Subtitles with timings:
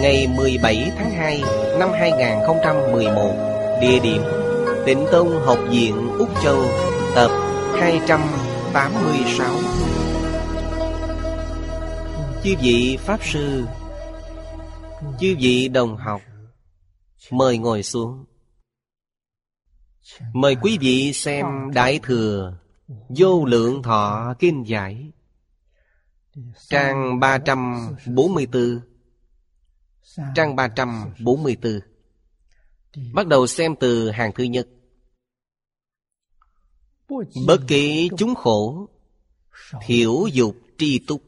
[0.00, 1.42] Ngày 17 tháng 2
[1.78, 4.22] năm 2011 Địa điểm
[4.86, 6.62] Tịnh Tông Học viện Úc Châu,
[7.14, 7.30] Tập
[7.80, 9.54] 286
[12.44, 13.64] Chư vị Pháp Sư,
[15.20, 16.20] Chư vị đồng học,
[17.30, 18.24] Mời ngồi xuống.
[20.32, 22.54] Mời quý vị xem Đại Thừa
[23.08, 25.10] Vô Lượng Thọ Kinh Giải,
[26.68, 28.89] Trang 344
[30.34, 31.80] Trang 344
[33.12, 34.68] Bắt đầu xem từ hàng thứ nhất.
[37.46, 38.88] Bất kỳ chúng khổ
[39.86, 41.22] Thiểu dục tri túc.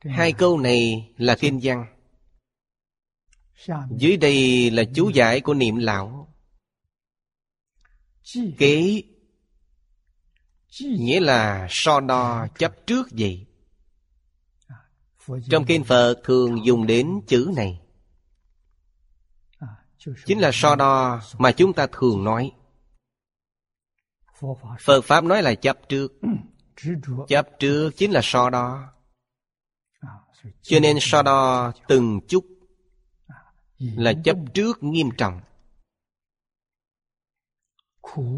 [0.00, 1.86] Hai câu này là kinh văn.
[3.90, 6.34] Dưới đây là chú giải của niệm lão.
[8.58, 9.02] Kế
[10.80, 13.47] Nghĩa là so đo chấp trước vậy.
[15.50, 17.80] Trong kinh Phật thường dùng đến chữ này.
[20.26, 22.52] Chính là so đo mà chúng ta thường nói.
[24.80, 26.12] Phật Pháp nói là chấp trước.
[27.28, 28.92] Chấp trước chính là so đo.
[30.62, 32.44] Cho nên so đo từng chút
[33.78, 35.40] Là chấp trước nghiêm trọng.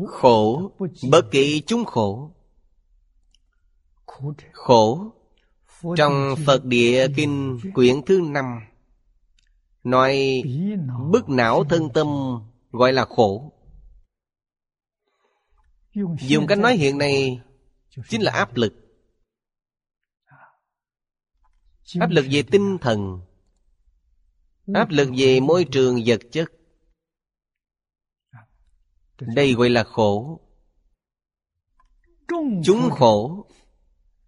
[0.08, 0.70] Khổ
[1.10, 2.30] Bất kỳ chúng khổ.
[4.52, 5.12] Khổ
[5.96, 8.60] trong Phật Địa Kinh quyển thứ năm,
[9.84, 10.42] Nói,
[11.10, 12.06] bức não thân tâm
[12.70, 13.52] gọi là khổ.
[16.20, 17.40] Dùng cách nói hiện nay
[18.08, 18.74] Chính là áp lực.
[22.00, 23.20] Áp lực về tinh thần,
[24.74, 26.48] Áp lực về môi trường vật chất.
[29.20, 30.40] Đây gọi là khổ.
[32.64, 33.46] Chúng khổ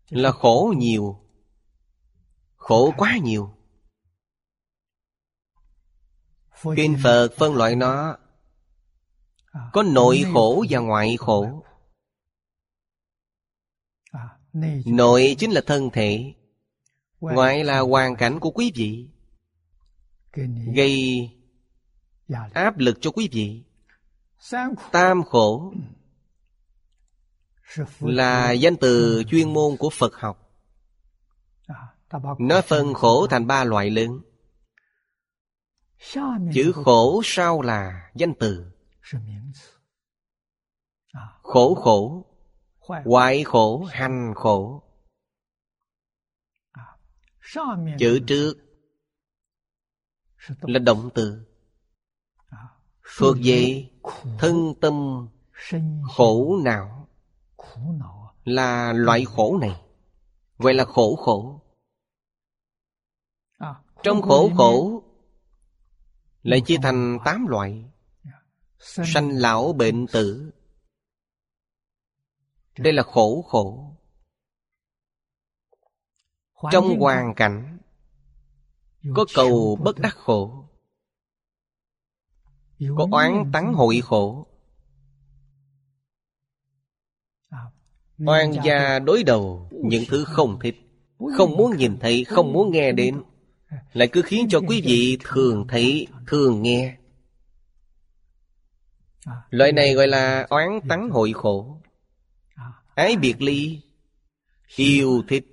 [0.09, 1.22] Là khổ nhiều.
[2.63, 3.55] Khổ quá nhiều.
[6.77, 8.17] Kinh Phật phân loại nó,
[9.73, 11.65] Có nội khổ và ngoại khổ.
[14.87, 16.35] Nội chính là thân thể,
[17.21, 19.09] Ngoại là hoàn cảnh của quý vị.
[20.75, 21.31] Gây
[22.53, 23.63] áp lực cho quý vị.
[24.93, 25.75] Tam khổ
[28.01, 30.42] Là danh từ chuyên môn của Phật học.
[32.39, 34.21] Nó phân khổ thành ba loại lớn.
[36.55, 38.73] Chữ khổ sau là danh từ.
[41.43, 42.27] Khổ khổ.
[43.05, 44.83] Hoại khổ, hành khổ.
[47.99, 48.55] Chữ trước
[50.61, 51.47] Là động từ.
[53.19, 53.91] Thuộc về
[54.39, 55.29] thân tâm
[56.17, 57.09] khổ não
[58.45, 59.81] Là loại khổ này.
[60.59, 61.62] Vậy là khổ khổ
[64.03, 65.03] Trong khổ khổ
[66.43, 67.85] lại chia thành tám loại.
[68.79, 70.53] Sanh lão bệnh tử.
[72.79, 73.97] Đây là khổ khổ.
[76.73, 77.79] Trong hoàn cảnh
[79.15, 80.69] Có cầu bất đắc khổ
[82.97, 84.47] Có oán tắng hội khổ.
[88.19, 90.77] Oan gia đối đầu Những thứ không thích.
[91.37, 93.23] Không muốn nhìn thấy Không muốn nghe đến
[93.93, 96.97] lại cứ khiến cho quý vị thường thấy, thường nghe.
[99.51, 101.81] Loại này gọi là oán tắng hội khổ.
[102.95, 103.81] Ái biệt ly,
[104.77, 105.45] yêu thích.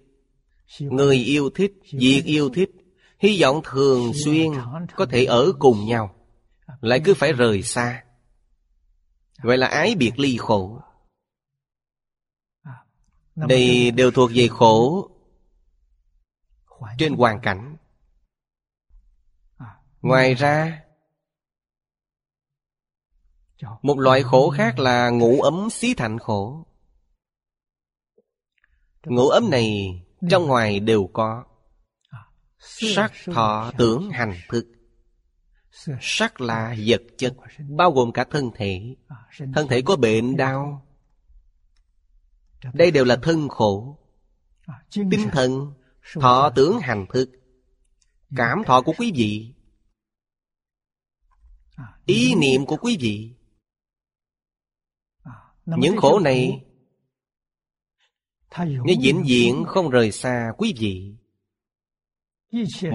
[0.80, 2.70] Người yêu thích, việc yêu thích.
[3.20, 4.52] Hy vọng thường xuyên
[4.96, 6.16] có thể ở cùng nhau.
[6.82, 8.04] Lại cứ phải rời xa.
[9.44, 10.82] Vậy là ái biệt ly khổ.
[13.36, 15.10] Đây đều thuộc về khổ
[16.98, 17.69] trên hoàn cảnh.
[20.02, 20.84] Ngoài ra
[23.82, 26.66] Một loại khổ khác là ngủ ấm xí thành khổ.
[29.06, 31.44] Ngủ ấm này trong ngoài đều có.
[32.60, 34.68] Sắc thọ tưởng hành thức.
[36.02, 37.34] Sắc là vật chất
[37.70, 38.96] Bao gồm cả thân thể.
[39.56, 40.86] Thân thể có bệnh đau.
[42.74, 43.98] Đây đều là thân khổ.
[44.94, 45.74] Tinh thần
[46.14, 47.30] Thọ tưởng hành thức.
[48.36, 49.54] Cảm thọ của quý vị
[52.10, 53.32] Ý niệm của quý vị.
[55.66, 56.66] Những khổ này
[58.58, 61.16] Nó vĩnh viễn không rời xa quý vị.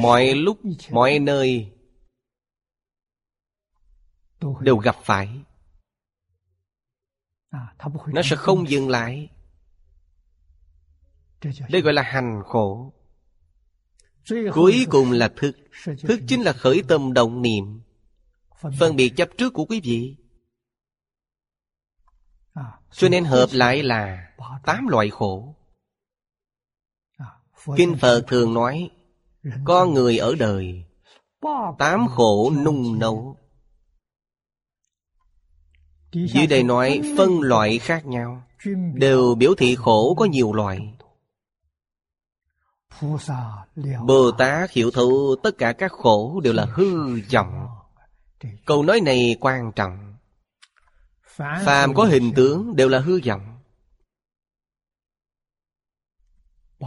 [0.03, 1.73] Mọi lúc, mọi nơi
[4.61, 5.29] Đều gặp phải.
[8.07, 9.31] Nó sẽ không dừng lại.
[11.69, 12.93] Đây gọi là hành khổ.
[14.55, 15.57] Cuối cùng là thức.
[15.85, 17.84] Thức chính là khởi tâm động niệm
[18.61, 20.17] Phân biệt chấp trước của quý vị.
[22.93, 24.31] Cho nên hợp lại là
[24.65, 25.55] Tám loại khổ.
[27.77, 28.91] Kinh Phật thường nói
[29.65, 30.85] Con người ở đời
[31.79, 33.37] Tám khổ nung nấu.
[36.13, 38.43] Dưới đây nói phân loại khác nhau.
[38.95, 40.95] Đều biểu thị khổ có nhiều loại.
[44.07, 47.69] Bồ Tát hiểu thấu tất cả các khổ đều là hư vọng
[48.67, 50.17] Câu nói này quan trọng.
[51.65, 53.59] Phàm có hình tướng đều là hư vọng.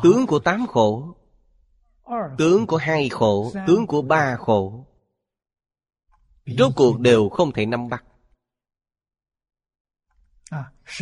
[0.03, 1.15] Tướng của tám khổ
[2.37, 4.85] Tướng của hai khổ Tướng của ba khổ.
[6.45, 8.03] Rốt cuộc đều không thể nắm bắt.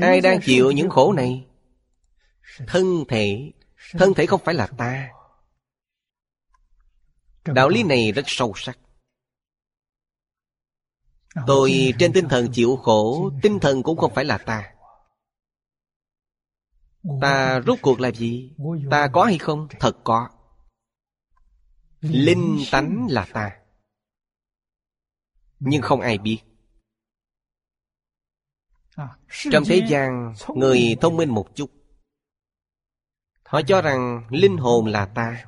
[0.02, 1.48] Ai đang chịu những khổ này?
[2.68, 3.52] Thân thể.
[3.92, 5.10] Thân thể không phải là ta.
[7.46, 8.78] Đạo lý này rất sâu sắc
[11.48, 14.72] Tôi trên tinh thần chịu khổ, Tinh thần cũng không phải là ta.
[17.22, 18.52] Ta rốt cuộc là gì?
[18.92, 19.68] Ta có hay không?
[19.80, 20.30] Thật có.
[22.02, 23.58] Linh tánh là ta.
[25.60, 26.40] Nhưng không ai biết.
[29.52, 31.72] Trong thế gian, Người thông minh một chút.
[33.44, 35.46] Họ cho rằng linh hồn là ta.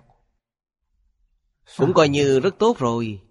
[1.77, 3.26] Cũng coi như rất tốt rồi.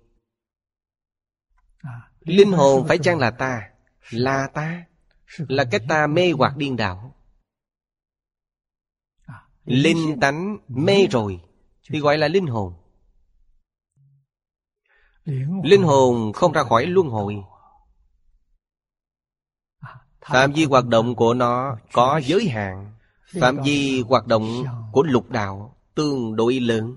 [2.27, 3.71] Linh hồn phải chăng là ta?
[4.11, 4.85] Là ta.
[5.37, 7.15] Là cái ta mê hoặc điên đảo.
[9.65, 11.41] Linh tánh mê rồi,
[11.89, 12.75] Thì gọi là linh hồn.
[15.65, 17.37] Linh hồn không ra khỏi luân hồi.
[20.21, 22.93] Phạm vi hoạt động của nó có giới hạn.
[23.41, 26.97] Phạm vi hoạt động của lục đạo tương đối lớn.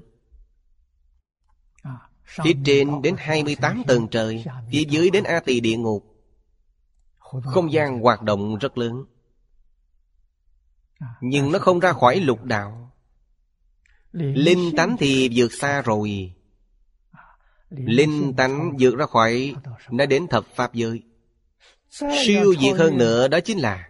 [2.29, 6.05] Phía trên đến 28 tầng trời Phía dưới đến A tỳ địa ngục.
[7.43, 9.05] Không gian hoạt động rất lớn
[11.21, 12.91] Nhưng nó không ra khỏi lục đạo.
[14.11, 16.33] Linh tánh thì vượt xa rồi.
[17.69, 19.55] Linh tánh vượt ra khỏi
[19.89, 21.03] Nó đến thập pháp giới.
[21.89, 23.89] Siêu diệt hơn nữa đó chính là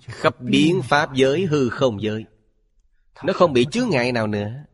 [0.00, 2.24] Khắp biến pháp giới hư không giới.
[3.24, 4.66] Nó không bị chướng ngại nào nữa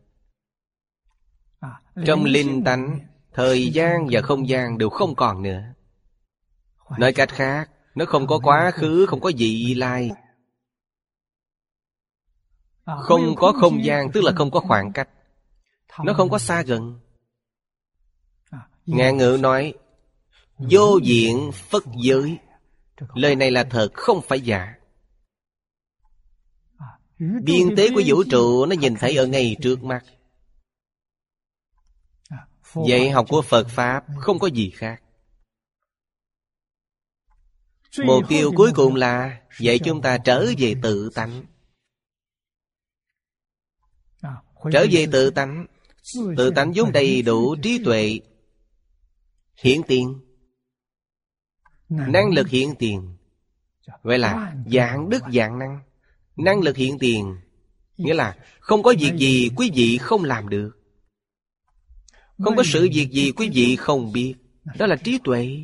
[2.05, 2.99] Trong linh tánh
[3.33, 5.61] Thời gian và không gian đều không còn nữa.
[6.97, 10.11] Nói cách khác Nó không có quá khứ Không có vị lai.
[12.85, 15.09] Không có không gian Tức là không có khoảng cách.
[16.03, 16.99] Nó không có xa gần.
[18.85, 19.73] Ngạn ngữ nói
[20.57, 22.37] Vô diện phất giới.
[23.13, 24.73] Lời này là thật không phải giả.
[27.19, 30.03] Biên tế của vũ trụ nó nhìn thấy ở ngay trước mắt
[32.87, 35.01] Dạy học của Phật Pháp không có gì khác.
[38.05, 41.45] Mục tiêu cuối cùng là dạy chúng ta trở về tự tánh.
[44.71, 45.65] Trở về tự tánh.
[46.37, 48.19] Tự tánh vốn đầy đủ trí tuệ
[49.55, 50.19] Hiển tiền.
[51.89, 53.17] Năng lực hiển tiền.
[54.03, 55.79] Gọi là dạng đức dạng năng.
[56.35, 57.37] Năng lực hiện tiền
[57.97, 60.82] Nghĩa là không có việc gì quý vị không làm được
[62.43, 64.35] không có sự việc gì quý vị không biết.
[64.77, 65.59] Đó là trí tuệ.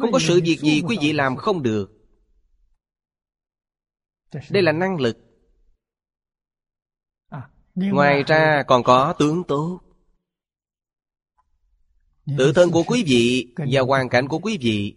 [0.00, 1.90] Không có sự việc gì quý vị làm không được.
[4.50, 5.18] Đây là năng lực.
[7.74, 9.80] Ngoài ra còn có tướng tốt.
[12.38, 14.96] Tự thân của quý vị Và hoàn cảnh của quý vị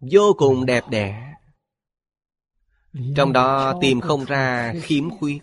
[0.00, 1.34] Vô cùng đẹp đẽ.
[3.16, 5.38] Trong đó tìm không ra khiếm khuyết.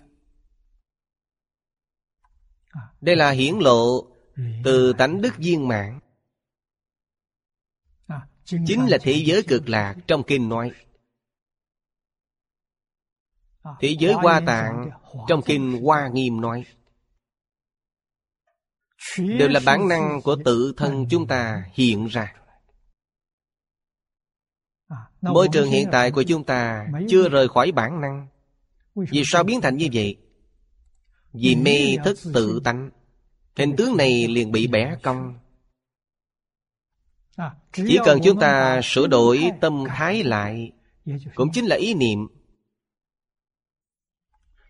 [3.02, 4.08] Đây là hiển lộ
[4.64, 6.00] từ tánh đức viên mãn.
[8.46, 10.72] Chính là thế giới cực lạc trong kinh nói.
[13.80, 14.90] Thế giới hoa tạng
[15.28, 16.66] trong kinh Hoa Nghiêm nói.
[19.18, 22.36] Đều là bản năng của tự thân chúng ta hiện ra.
[25.22, 28.28] Môi trường hiện tại của chúng ta chưa rời khỏi bản năng.
[28.96, 30.18] Vì sao biến thành như vậy?
[31.34, 32.90] Vì mê thức tự tánh.
[33.56, 35.40] Hình tướng này liền bị bẻ cong.
[37.74, 40.72] Chỉ cần chúng ta sửa đổi tâm thái lại
[41.36, 42.28] Cũng chính là ý niệm.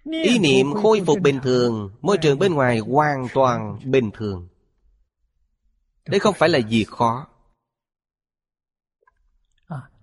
[0.03, 4.47] Ý niệm khôi phục bình thường Môi trường bên ngoài hoàn toàn bình thường.
[6.05, 7.27] Đây không phải là gì khó.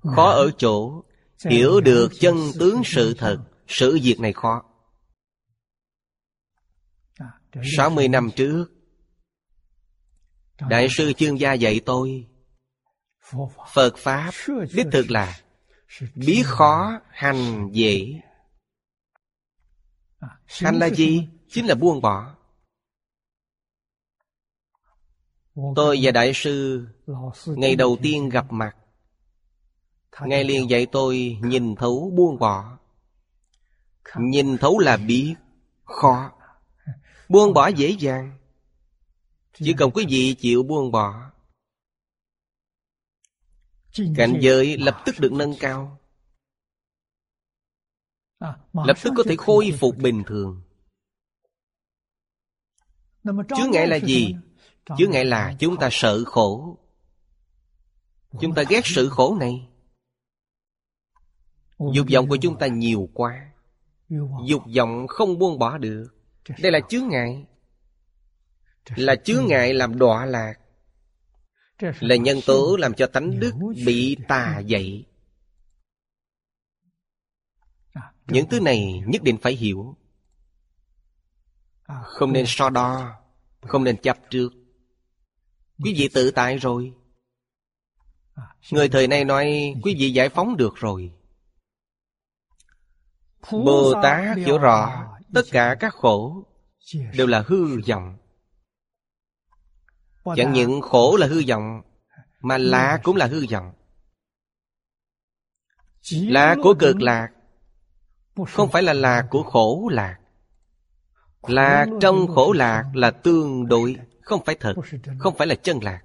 [0.02, 1.04] Khó ở chỗ
[1.50, 3.38] Hiểu được chân tướng sự thật
[3.68, 4.69] Sự việc này khó
[7.76, 8.66] 60 năm trước
[10.68, 12.26] Đại sư chương gia dạy tôi
[13.72, 14.30] Phật Pháp
[14.74, 15.40] Đích thực là
[16.14, 18.20] Biết khó hành dễ.
[20.46, 21.28] Hành là gì?
[21.48, 22.34] Chính là buông bỏ.
[25.76, 26.86] Tôi và Đại sư
[27.46, 28.76] Ngày đầu tiên gặp mặt.
[30.20, 32.78] Ngài liền dạy tôi nhìn thấu buông bỏ.
[34.16, 35.34] Nhìn thấu là biết
[35.84, 36.32] Khó
[37.30, 38.38] Buông bỏ dễ dàng.
[39.52, 41.30] Chỉ cần quý vị chịu buông bỏ.
[44.16, 45.98] Cảnh giới lập tức được nâng cao.
[48.72, 50.62] Lập tức có thể khôi phục bình thường.
[53.24, 54.34] Chướng ngại là gì?
[54.98, 56.78] Chướng ngại là chúng ta sợ khổ.
[58.40, 59.68] Chúng ta ghét sự khổ này.
[61.94, 63.52] Dục vọng của chúng ta nhiều quá.
[64.46, 66.19] Dục vọng không buông bỏ được
[66.58, 67.46] đây là chướng ngại.
[68.96, 70.54] Là chướng ngại làm đọa lạc.
[72.00, 73.54] Là nhân tố làm cho tánh đức
[73.86, 75.06] bị tà dậy.
[78.26, 79.96] Những thứ này nhất định phải hiểu.
[82.04, 83.16] Không nên so đo,
[83.60, 84.52] Không nên chấp trước.
[85.84, 86.94] Quý vị tự tại rồi.
[88.70, 91.12] Người thời nay nói, Quý vị giải phóng được rồi.
[93.52, 96.44] Bồ Tát hiểu rõ Tất cả các khổ
[97.16, 98.16] Đều là hư vọng.
[100.36, 101.82] Chẳng những khổ là hư vọng,
[102.40, 103.72] Mà lạc cũng là hư vọng.
[106.10, 107.28] Lạc của cực lạc,
[108.48, 110.18] Không phải là lạc của khổ lạc.
[111.42, 114.74] Lạc trong khổ lạc là tương đối, Không phải thật,
[115.18, 116.02] Không phải là chân lạc.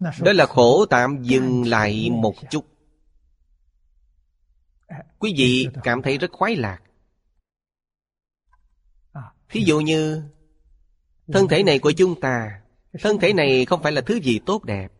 [0.00, 2.73] Đó là khổ tạm dừng lại một chút.
[5.18, 6.78] Quý vị cảm thấy rất khoái lạc.
[9.48, 10.22] Thí dụ như,
[11.32, 12.60] Thân thể này của chúng ta,
[13.00, 14.92] Thân thể này không phải là thứ gì tốt đẹp.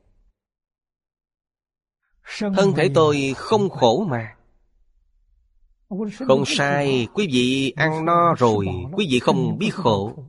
[2.40, 4.36] Thân thể tôi không khổ mà.
[6.28, 10.24] Không sai, Quý vị ăn no rồi, Quý vị không biết khổ.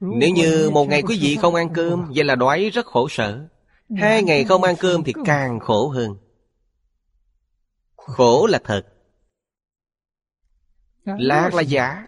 [0.00, 3.48] Nếu như một ngày quý vị không ăn cơm, Vậy là đói rất khổ sở.
[3.96, 6.16] Hai ngày không ăn cơm thì càng khổ hơn.
[8.08, 8.82] Khổ là thật.
[11.04, 12.06] Lạc là giả.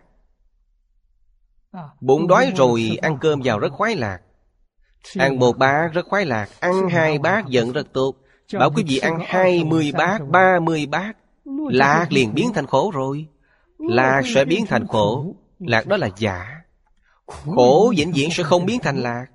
[2.00, 4.20] Bụng đói rồi ăn cơm vào rất khoái lạc.
[5.18, 8.16] Ăn một bát rất khoái lạc Ăn hai bát giận rất tốt.
[8.52, 11.16] Bảo quý vị ăn hai mươi bát, ba mươi bát
[11.70, 13.28] Lạc liền biến thành khổ rồi.
[13.78, 15.34] Lạc sẽ biến thành khổ.
[15.58, 16.60] Lạc đó là giả.
[17.26, 19.26] Khổ vĩnh viễn sẽ không biến thành lạc.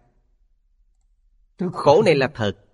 [1.74, 2.65] Khổ này là thật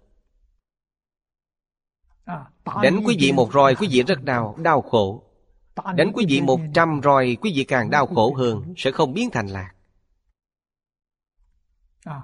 [2.65, 5.23] Đánh quý vị một roi quý vị rất đau, đau khổ.
[5.95, 9.29] Đánh quý vị một trăm roi quý vị càng đau khổ hơn Sẽ không biến
[9.29, 9.71] thành lạc.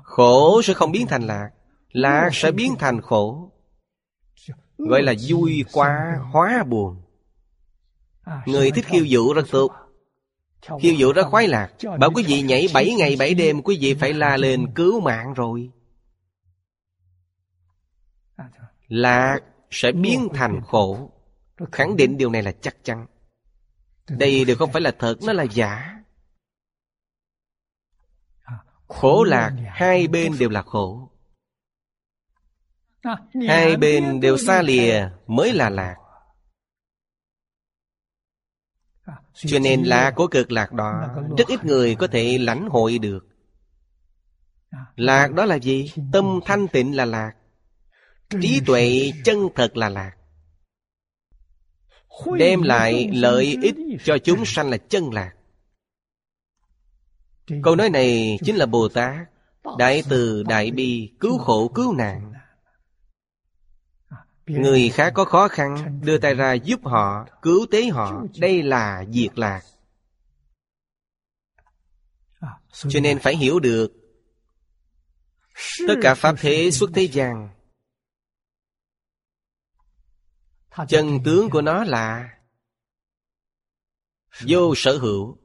[0.04, 1.50] Khổ sẽ không biến thành lạc
[1.92, 3.52] Lạc sẽ biến thành khổ.
[4.78, 7.02] Gọi là vui quá hóa buồn.
[8.46, 9.72] Người thích khiêu dụ rất tốt.
[10.82, 11.74] Khiêu dụ rất khoái lạc.
[12.00, 15.34] Bảo quý vị nhảy 7 ngày 7 đêm Quý vị phải la lên cứu mạng
[15.34, 15.72] rồi.
[18.88, 19.40] Lạc
[19.72, 21.12] sẽ biến thành khổ.
[21.72, 23.06] Khẳng định điều này là chắc chắn.
[24.10, 26.00] Đây đều không phải là thật, nó là giả.
[28.88, 31.10] Khổ lạc hai bên đều là khổ.
[33.48, 35.96] Hai bên đều xa lìa mới là lạc.
[39.34, 41.08] Cho nên là của cực lạc đó,
[41.38, 43.28] rất ít người có thể lãnh hội được.
[44.96, 45.92] Lạc đó là gì?
[46.12, 47.34] Tâm thanh tịnh là lạc
[48.30, 50.12] trí tuệ chân thật là lạc.
[52.38, 55.34] Đem lại lợi ích cho chúng sanh là chân lạc.
[57.64, 59.28] Câu nói này chính là Bồ Tát
[59.78, 62.34] Đại từ đại bi cứu khổ, cứu nạn.
[64.46, 69.06] Người khác có khó khăn Đưa tay ra giúp họ, Cứu tế họ, Đây là
[69.12, 69.62] diệt lạc.
[72.72, 73.92] Cho nên phải hiểu được,
[75.88, 77.50] Tất cả Pháp thế xuất thế gian
[80.88, 82.38] Chân tướng của nó là
[84.48, 85.38] Vô sở hữu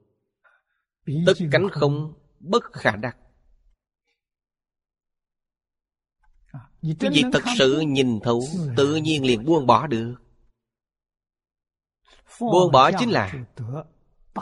[1.26, 2.14] Tất cánh không?
[2.40, 3.16] Bất khả đắc.
[7.00, 8.42] Cái việc thật sự nhìn thấu
[8.76, 10.14] Tự nhiên liền buông bỏ được.
[12.40, 13.32] Buông bỏ chính là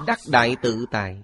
[0.07, 1.23] Đắc đại tự tại.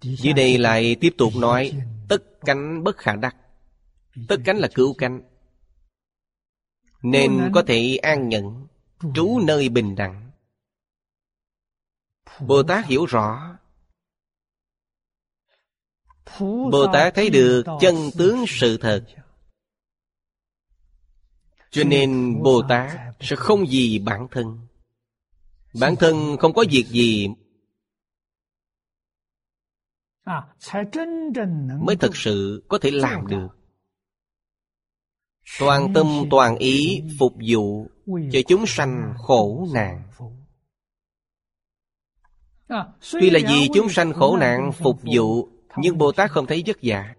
[0.00, 1.72] Dưới đây lại tiếp tục nói
[2.08, 3.36] Tất cánh bất khả đắc.
[4.28, 5.22] Tất cánh là cứu cánh
[7.02, 8.66] Nên có thể an nhận
[9.14, 10.30] Trú nơi bình đẳng.
[12.40, 13.58] Bồ Tát hiểu rõ.
[16.40, 19.04] Bồ Tát thấy được chân tướng sự thật.
[21.70, 24.60] Cho nên Bồ Tát sẽ không gì bản thân.
[25.80, 27.28] Bản thân không có việc gì
[31.80, 33.57] Mới thật sự có thể làm được
[35.58, 40.02] Toàn tâm toàn ý phục vụ Cho chúng sanh khổ nạn.
[43.12, 46.76] Tuy là vì chúng sanh khổ nạn phục vụ Nhưng Bồ Tát không thấy vất
[46.82, 47.14] vả.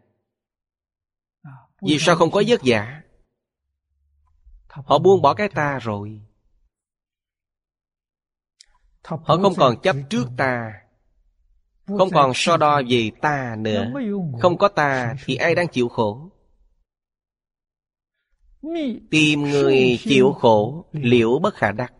[1.81, 3.01] Vì sao không có vất vả?
[4.67, 6.21] Họ buông bỏ cái ta rồi.
[9.03, 10.71] Họ không còn chấp trước ta.
[11.97, 13.91] Không còn so đo về ta nữa.
[14.41, 16.29] Không có ta thì ai đang chịu khổ
[19.09, 21.93] Tìm người chịu khổ Liễu bất khả đắc.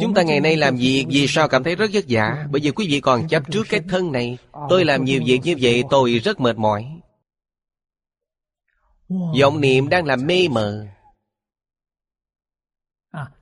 [0.00, 2.46] Chúng ta ngày nay làm việc Vì sao cảm thấy rất vất vả?
[2.50, 4.38] Bởi vì quý vị còn chấp trước cái thân này.
[4.68, 7.00] Tôi làm nhiều việc như vậy tôi rất mệt mỏi.
[9.40, 10.86] Vọng niệm đang làm mê mờ.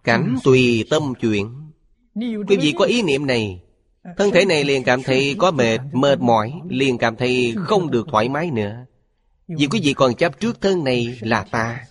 [0.05, 1.73] Cảnh tùy tâm chuyện
[2.15, 3.63] quý vị có ý niệm này
[4.17, 8.07] thân thể này liền cảm thấy có mệt mệt mỏi liền cảm thấy không được
[8.11, 8.87] thoải mái nữa
[9.49, 11.85] vì quý vị còn chấp trước thân này là ta.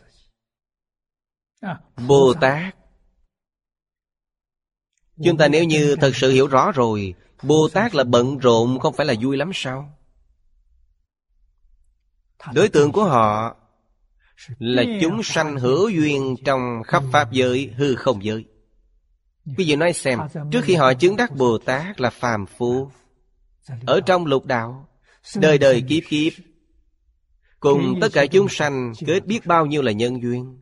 [2.07, 2.75] bồ tát.
[5.23, 8.93] Chúng ta nếu như thật sự hiểu rõ rồi bồ tát là bận rộn không
[8.93, 9.97] phải là vui lắm sao?
[12.53, 13.55] Đối tượng của họ
[14.59, 18.45] là chúng sanh hữu duyên trong khắp pháp giới hư không giới.
[19.57, 20.19] Quý vị nói xem
[20.51, 22.91] trước khi họ chứng đắc bồ tát là phàm phu
[23.85, 24.87] ở trong lục đạo
[25.35, 26.33] đời đời kiếp kiếp
[27.62, 30.60] cùng tất cả chúng sanh kết biết bao nhiêu là nhân duyên?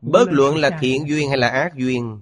[0.00, 2.20] Bất luận là thiện duyên hay là ác duyên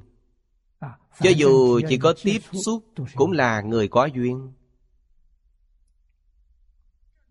[1.21, 4.53] cho dù chỉ có tiếp xúc cũng là người có duyên.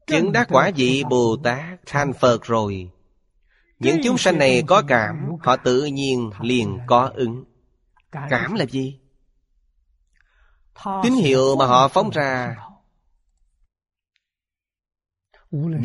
[0.07, 2.89] Chứng đắc quả vị Bồ Tát thành Phật rồi.
[3.79, 7.43] Những chúng sanh này có cảm Họ tự nhiên liền có ứng.
[8.11, 8.99] Cảm là gì?
[11.03, 12.55] Tín hiệu mà họ phóng ra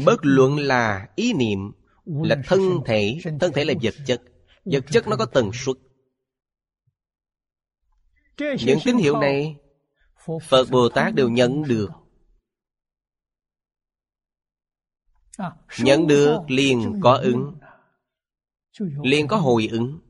[0.07, 1.73] Bất luận là ý niệm,
[2.05, 4.23] Là thân thể Thân thể là vật chất.
[4.65, 5.77] Vật chất nó có tần suất.
[8.39, 9.57] Những tín hiệu này
[10.49, 11.91] Phật Bồ Tát đều nhận được.
[15.79, 17.59] Nhận được liền có ứng.
[19.03, 20.01] Liền có hồi ứng.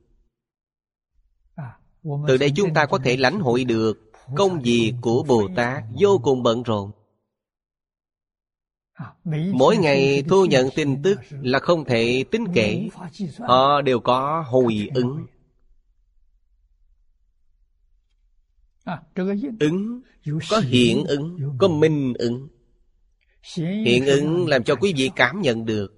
[2.27, 6.19] Từ đây chúng ta có thể lãnh hội được Công việc của Bồ Tát vô
[6.23, 6.91] cùng bận rộn.
[9.51, 12.89] Mỗi ngày thu nhận tin tức là không thể tính kể.
[13.39, 15.25] Họ đều có hồi ứng.
[19.59, 20.01] Ứng
[20.49, 22.47] Có hiện ứng Có minh ứng.
[23.85, 25.95] Hiện ứng làm cho quý vị cảm nhận được.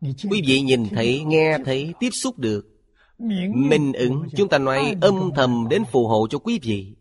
[0.00, 2.66] Quý vị nhìn thấy, nghe thấy, tiếp xúc được.
[3.54, 6.94] Minh ứng Chúng ta nói âm thầm đến phù hộ cho quý vị.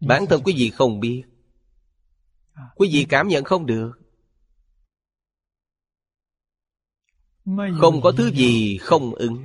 [0.00, 1.22] Bản thân quý vị không biết
[2.74, 3.92] Quý vị cảm nhận không được.
[7.80, 9.44] Không có thứ gì không ứng.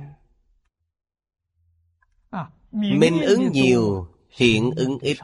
[2.72, 5.16] Minh ứng nhiều Hiện ứng ít.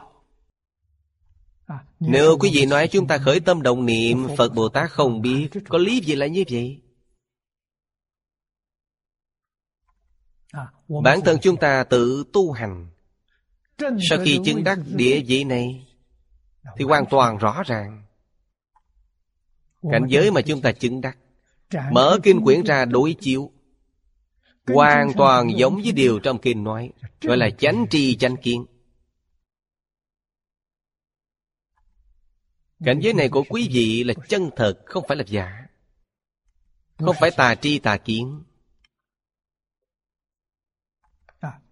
[1.99, 5.49] nếu quý vị nói chúng ta khởi tâm động niệm Phật Bồ Tát không biết
[5.69, 6.81] Có lý gì là như vậy.
[11.03, 12.89] Bản thân chúng ta tự tu hành.
[13.79, 15.88] Sau khi chứng đắc địa vị này
[16.77, 18.03] thì hoàn toàn rõ ràng.
[19.91, 21.17] Cảnh giới mà chúng ta chứng đắc,
[21.91, 23.51] Mở kinh quyển ra đối chiếu,
[24.67, 28.65] Hoàn toàn giống với điều trong kinh nói, Gọi là chánh tri chánh kiến.
[32.85, 35.65] Cảnh giới này của quý vị là chân thật, Không phải là giả.
[36.97, 38.43] Không phải tà tri tà kiến.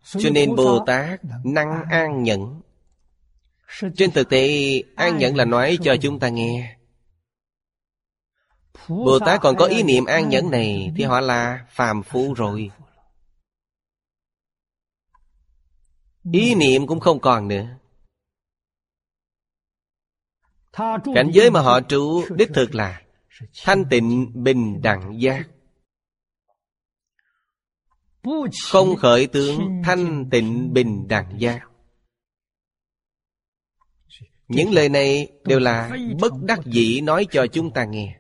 [0.04, 2.62] Cho nên Bồ Tát năng an nhẫn
[3.96, 6.78] trên thực tế an nhẫn là nói cho chúng ta nghe.
[8.88, 12.72] Bồ Tát còn có ý niệm an nhẫn này Thì họ là phàm phu rồi.
[16.32, 17.68] Ý niệm cũng không còn nữa.
[21.16, 23.02] Cảnh giới mà họ trụ đích thực là
[23.64, 25.48] Thanh tịnh bình đẳng giác.
[28.70, 31.67] Không khởi tướng thanh tịnh bình đẳng giác
[34.48, 38.20] những lời này đều là bất đắc dĩ nói cho chúng ta nghe.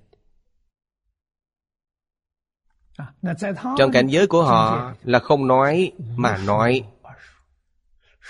[3.77, 6.83] Trong cảnh giới của họ là không nói mà nói.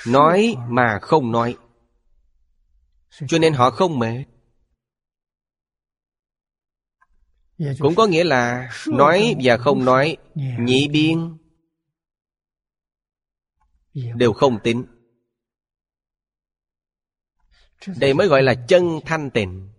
[0.08, 1.58] Nói mà không nói.
[3.28, 4.24] Cho nên họ không mệt.
[7.80, 11.38] Cũng có nghĩa là Nói và không nói, Nhị biên,
[13.94, 14.86] Đều không tính.
[17.86, 19.70] Đây mới gọi là chân thanh tịnh.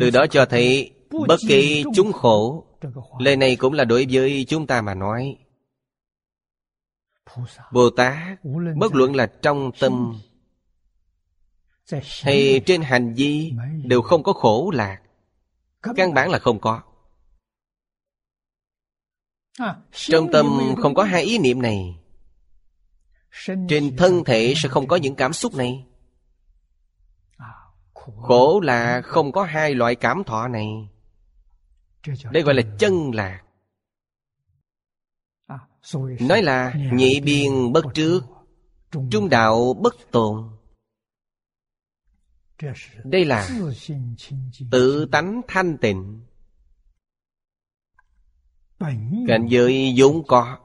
[0.00, 0.92] Từ đó cho thấy
[1.28, 2.66] Bất kỳ chúng khổ
[3.18, 5.38] Lời này cũng là đối với chúng ta mà nói.
[7.72, 8.38] Bồ Tát
[8.76, 10.20] Bất luận là trong tâm
[12.22, 13.52] Hay trên hành vi
[13.84, 15.02] Đều không có khổ lạc.
[15.96, 16.82] Căn bản là không có.
[19.92, 21.98] Trong tâm không có hai ý niệm này
[23.44, 25.86] Trên thân thể sẽ không có những cảm xúc này.
[28.22, 30.66] Khổ là không có hai loại cảm thọ này.
[32.30, 33.42] Đây gọi là chân lạc.
[36.20, 38.24] Nói là nhị biên bất trước
[39.10, 40.50] Trung đạo bất tồn.
[43.04, 43.48] Đây là
[44.70, 46.20] tự tánh thanh tịnh.
[49.28, 50.58] Cảnh giới vốn có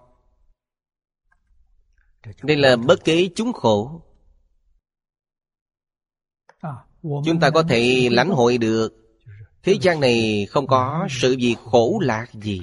[2.43, 4.01] Đây là bất kế chúng khổ.
[7.01, 8.93] Chúng ta có thể lãnh hội được.
[9.63, 12.61] Thế gian này không có sự việc khổ lạc gì.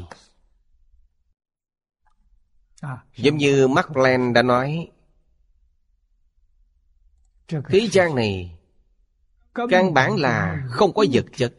[3.16, 4.88] Giống như Mark Twain đã nói
[7.48, 8.58] Thế gian này
[9.54, 11.54] Căn bản là không có vật chất.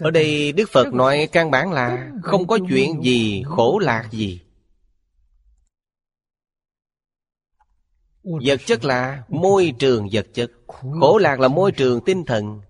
[0.00, 4.43] Ở đây Đức Phật nói căn bản là Không có chuyện gì khổ lạc gì
[8.24, 10.50] Vật chất là môi trường vật chất.
[11.00, 12.60] Khổ lạc là môi trường tinh thần.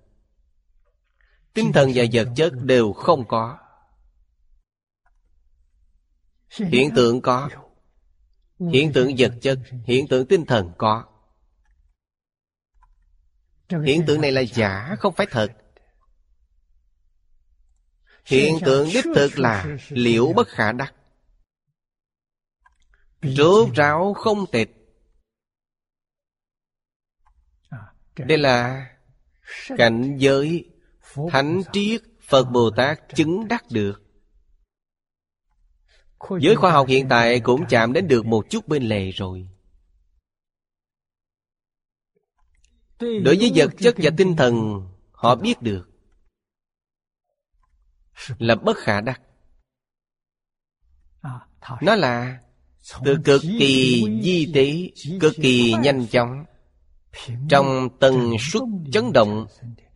[1.52, 3.58] Tinh thần và vật chất đều không có.
[6.50, 7.48] Hiện tượng có.
[8.72, 11.04] Hiện tượng vật chất Hiện tượng tinh thần có.
[13.84, 15.48] Hiện tượng này là giả Không phải thật.
[18.24, 20.94] Hiện tượng đích thực là Liễu bất khả đắc.
[23.22, 24.83] Rốt ráo không tịch
[28.18, 28.86] Đây là
[29.76, 30.70] cảnh giới
[31.30, 34.02] Thánh triết Phật Bồ Tát chứng đắc được.
[36.40, 39.48] Giới khoa học hiện tại cũng chạm đến được một chút bên lề rồi.
[43.00, 44.54] Đối với vật chất và tinh thần
[45.12, 45.88] Họ biết được
[48.38, 49.20] Là bất khả đắc.
[51.82, 52.40] Nó là
[53.04, 56.44] Từ cực kỳ di tế Cực kỳ nhanh chóng
[57.48, 59.46] Trong tần suất chấn động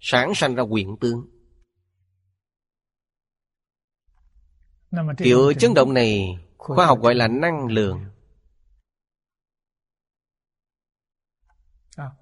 [0.00, 1.28] Sản sanh ra quyện tương
[5.18, 8.04] Kiểu chấn động này Khoa học gọi là năng lượng.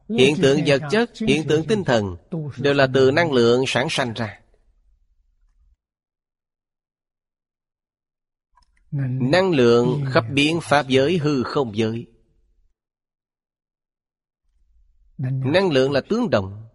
[0.08, 2.16] Hiện tượng vật chất, hiện tượng tinh thần
[2.58, 4.40] Đều là từ năng lượng sản sanh ra.
[9.20, 12.06] Năng lượng khắp biến pháp giới hư không giới
[15.18, 16.66] Năng lượng là tướng động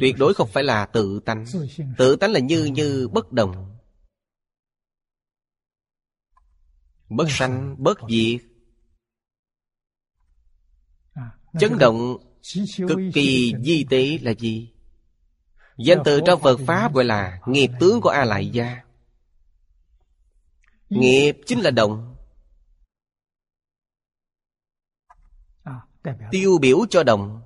[0.00, 1.44] Tuyệt đối không phải là tự tánh.
[1.98, 3.78] Tự tánh là như như bất đồng.
[7.08, 8.40] Bất sanh, bất diệt.
[11.60, 12.16] Chấn động
[12.88, 14.70] cực kỳ di tế là gì?
[15.78, 18.80] Danh từ trong Phật Pháp gọi là nghiệp tướng của A Lại Gia.
[20.88, 22.13] Nghiệp chính là động
[26.30, 27.42] Tiêu biểu cho động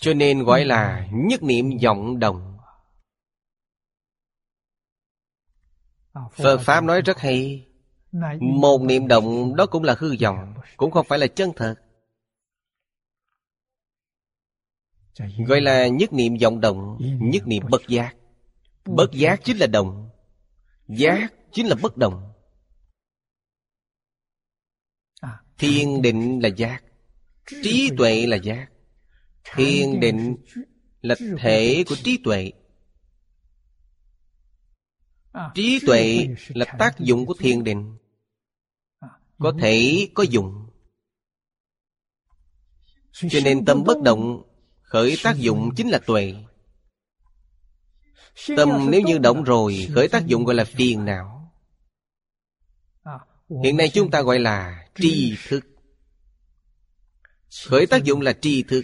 [0.00, 2.58] Cho nên gọi là nhất niệm vọng động
[6.32, 7.66] Phật Pháp nói rất hay.
[8.40, 11.74] Một niệm động đó cũng là hư vọng Cũng không phải là chân thật.
[15.46, 18.16] Gọi là nhất niệm vọng động Nhất niệm bất giác.
[18.84, 20.10] Bất giác chính là động
[20.88, 22.27] Giác chính là bất động
[25.58, 26.82] Thiên định là giác,
[27.62, 28.66] Trí tuệ là giác.
[29.54, 30.36] Thiên định
[31.00, 32.52] là thể của trí tuệ.
[35.54, 37.96] Trí tuệ là tác dụng của thiền định.
[39.38, 40.66] Có thể, có dụng.
[43.12, 44.42] Cho nên tâm bất động,
[44.82, 46.34] Khởi tác dụng chính là tuệ.
[48.56, 51.37] Tâm nếu như động rồi, Khởi tác dụng gọi là phiền não.
[53.48, 55.60] Hiện nay chúng ta gọi là tri thức.
[57.68, 58.82] Khởi tác dụng là tri thức.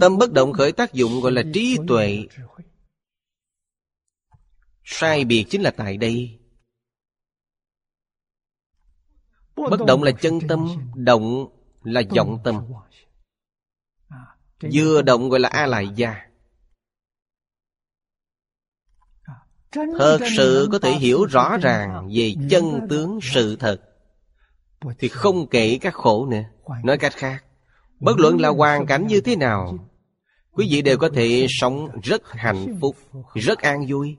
[0.00, 2.26] Tâm bất động khởi tác dụng gọi là trí tuệ.
[4.84, 6.38] Sai biệt chính là tại đây.
[9.56, 11.48] Bất động là chân tâm Động
[11.82, 12.64] là vọng tâm.
[14.72, 16.27] Vừa động gọi là A Lại Gia
[19.72, 23.80] Thật sự có thể hiểu rõ ràng Về chân tướng sự thật.
[24.98, 26.42] Thì không kể các khổ nữa.
[26.84, 27.44] Nói cách khác
[28.00, 29.78] Bất luận là hoàn cảnh như thế nào
[30.52, 32.96] Quý vị đều có thể sống rất hạnh phúc
[33.34, 34.16] Rất an vui.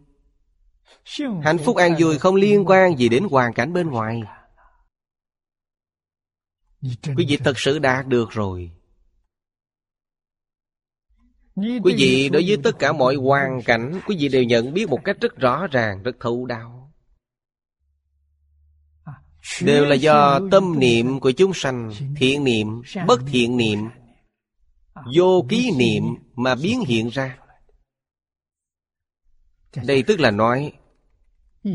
[1.44, 4.22] Hạnh phúc an vui không liên quan gì đến hoàn cảnh bên ngoài.
[7.18, 8.72] Quý vị thật sự đạt được rồi
[11.60, 15.00] Quý vị đối với tất cả mọi hoàn cảnh Quý vị đều nhận biết một
[15.04, 16.92] cách rất rõ ràng Rất thấu đáo.
[19.62, 23.80] Đều là do tâm niệm của chúng sanh Thiện niệm, bất thiện niệm
[25.16, 26.04] Vô ký niệm
[26.36, 27.38] mà biến hiện ra.
[29.86, 30.74] Đây tức là nói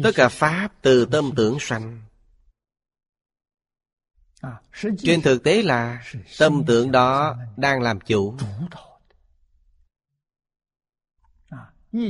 [0.03, 2.01] Tất cả Pháp từ tâm tưởng sanh.
[4.99, 6.03] Trên thực tế là
[6.38, 8.37] Tâm tưởng đó đang làm chủ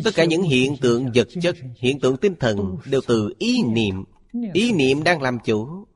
[0.05, 4.05] Tất cả những hiện tượng vật chất, Hiện tượng tinh thần Đều từ ý niệm.
[4.53, 5.87] Ý niệm đang làm chủ.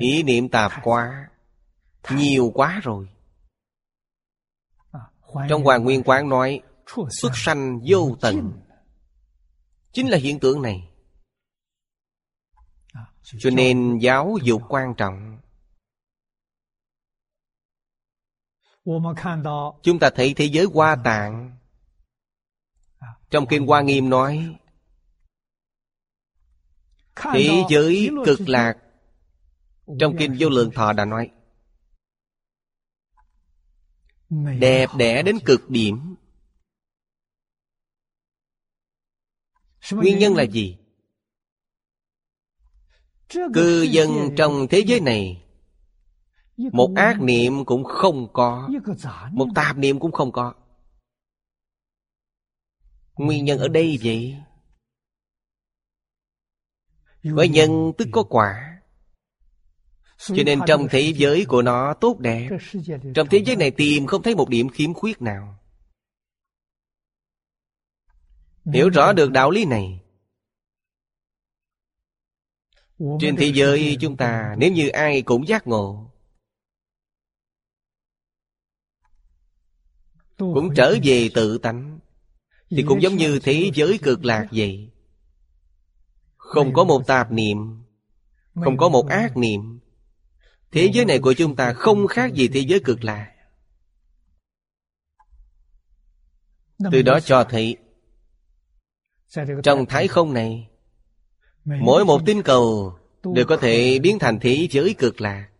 [0.00, 1.28] Ý niệm tạp quá.
[2.10, 3.08] Nhiều quá rồi.
[5.48, 6.60] Trong Hoàng Nguyên Quán nói,
[7.10, 8.52] Xuất sanh vô tận.
[9.92, 10.88] Chính là hiện tượng này.
[13.22, 15.38] Cho nên giáo dục quan trọng.
[19.82, 21.56] Chúng ta thấy thế giới hoa tạng.
[23.30, 24.56] Trong Kinh Hoa Nghiêm nói
[27.16, 28.78] Thế giới cực lạc.
[30.00, 31.30] Trong Kinh Vô Lượng Thọ đã nói
[34.58, 36.16] Đẹp đẽ đến cực điểm.
[39.90, 40.78] Nguyên nhân là gì?
[43.28, 45.41] Cư dân trong thế giới này
[46.56, 48.70] Một ác niệm cũng không có.
[49.32, 50.54] Một tạp niệm cũng không có.
[53.14, 54.36] Nguyên nhân ở đây vậy?
[57.36, 58.78] Có nhân tức có quả.
[60.18, 62.48] Cho nên trong thế giới của nó tốt đẹp.
[63.14, 65.58] Trong thế giới này tìm không thấy một điểm khiếm khuyết nào.
[68.64, 70.00] Hiểu rõ được đạo lý này
[73.20, 76.11] Trên thế giới chúng ta Nếu như ai cũng giác ngộ
[80.54, 81.98] Cũng trở về tự tánh.
[82.70, 84.90] Thì cũng giống như thế giới cực lạc vậy.
[86.36, 87.82] Không có một tạp niệm
[88.54, 89.80] Không có một ác niệm.
[90.72, 93.32] Thế giới này của chúng ta không khác gì thế giới cực lạc.
[96.92, 97.76] Từ đó cho thấy
[99.62, 100.68] trong thái không này
[101.64, 102.94] Mỗi một tinh cầu
[103.34, 105.51] Đều có thể biến thành thế giới cực lạc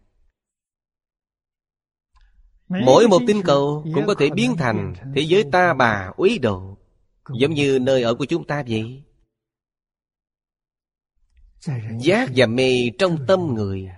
[2.81, 6.79] Mỗi một tinh cầu Cũng có thể biến thành Thế giới ta bà úy độ
[7.35, 9.03] Giống như nơi ở của chúng ta vậy.
[12.01, 13.89] Giác và mê trong tâm người.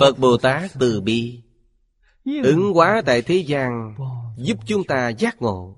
[0.00, 1.42] Phật Bồ Tát từ bi
[2.24, 3.94] Ứng hóa tại thế gian
[4.36, 5.76] Giúp chúng ta giác ngộ.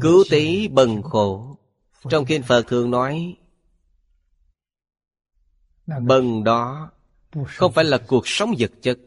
[0.00, 1.58] Cứu tí bần khổ.
[2.10, 3.36] Trong kinh Phật thường nói
[5.88, 6.90] Bần đó
[7.46, 8.98] Không phải là cuộc sống vật chất.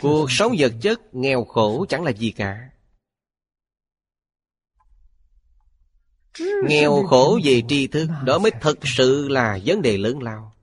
[0.00, 2.70] Cuộc sống vật chất nghèo khổ chẳng là gì cả.
[6.68, 10.54] Nghèo khổ về tri thức, Đó mới thật sự là vấn đề lớn lao.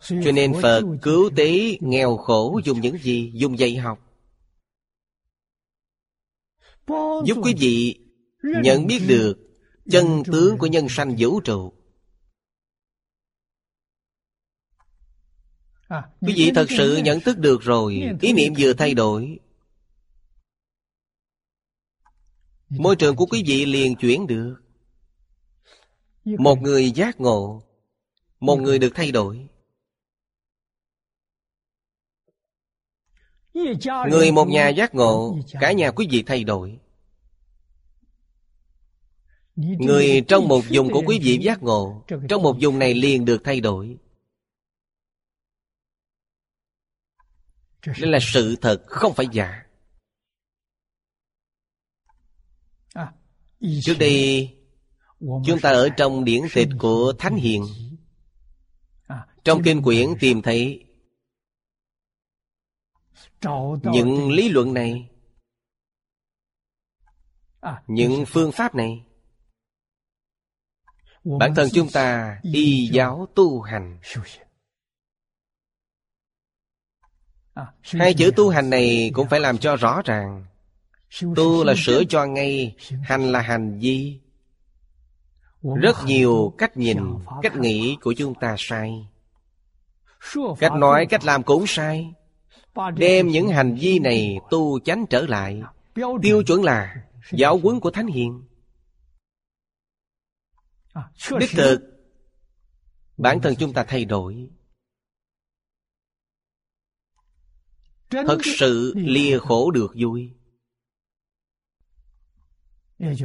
[0.00, 3.32] Cho nên Phật cứu tế nghèo khổ dùng những gì?
[3.34, 3.98] Dùng dạy học.
[7.24, 8.00] Giúp quý vị
[8.62, 9.34] nhận biết được
[9.90, 11.75] chân tướng của nhân sanh vũ trụ.
[16.20, 18.02] Quý vị thật sự nhận thức được rồi.
[18.20, 19.38] Ý niệm vừa thay đổi.
[22.68, 24.56] Môi trường của quý vị liền chuyển được.
[26.24, 27.62] Một người giác ngộ.
[28.40, 29.48] Một người được thay đổi.
[34.10, 36.78] Người một nhà giác ngộ cả nhà quý vị thay đổi.
[39.56, 43.40] Người trong một vùng của quý vị giác ngộ Trong một vùng này liền được
[43.44, 43.96] thay đổi
[47.86, 49.62] Đây là sự thật không phải giả.
[53.82, 54.52] Trước đây
[55.20, 57.64] Chúng ta ở trong điển tịch của Thánh Hiền.
[59.44, 60.84] Trong kinh quyển tìm thấy
[63.82, 65.10] Những lý luận này
[67.86, 69.06] Những phương pháp này.
[71.24, 73.98] Bản thân chúng ta y giáo tu hành
[77.82, 80.44] Hai chữ tu hành này cũng phải làm cho rõ ràng.
[81.36, 84.20] Tu là sửa cho ngay Hành là hành vi.
[85.62, 86.98] Rất nhiều cách nhìn
[87.42, 89.08] Cách nghĩ của chúng ta sai.
[90.58, 92.14] Cách nói, cách làm cũng sai.
[92.96, 95.62] Đem những hành vi này tu chánh trở lại.
[96.22, 96.94] Tiêu chuẩn là
[97.32, 98.42] Giáo huấn của Thánh Hiền.
[101.38, 101.96] Đích thực
[103.16, 104.48] Bản thân chúng ta thay đổi
[108.10, 110.30] Thật sự lìa khổ được vui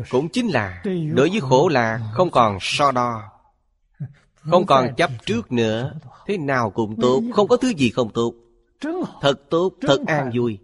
[0.09, 0.83] Cũng chính là
[1.15, 3.21] Đối với khổ là không còn so đo
[4.35, 8.33] Không còn chấp trước nữa Thế nào cũng tốt Không có thứ gì không tốt
[9.21, 10.59] Thật tốt, thật an vui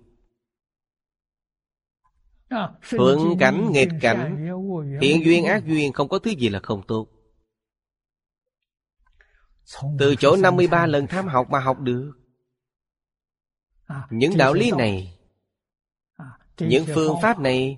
[2.89, 4.47] Thuận cảnh, nghịch cảnh
[5.01, 7.07] Thiện duyên, ác duyên Không có thứ gì là không tốt
[9.99, 12.11] Từ chỗ 53 lần tham học mà học được
[14.09, 15.17] Những đạo lý này
[16.59, 17.77] Những phương pháp này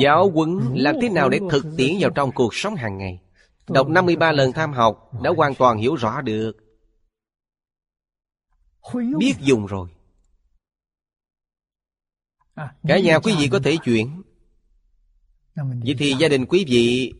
[0.00, 3.20] Giáo huấn làm thế nào để thực tiễn vào trong cuộc sống hàng ngày?
[3.68, 6.52] Đọc 53 lần tham học Đã hoàn toàn hiểu rõ được.
[9.18, 9.88] Biết dùng rồi.
[12.88, 14.22] Cả nhà quý vị có thể chuyển.
[15.56, 17.12] Vậy thì gia đình quý vị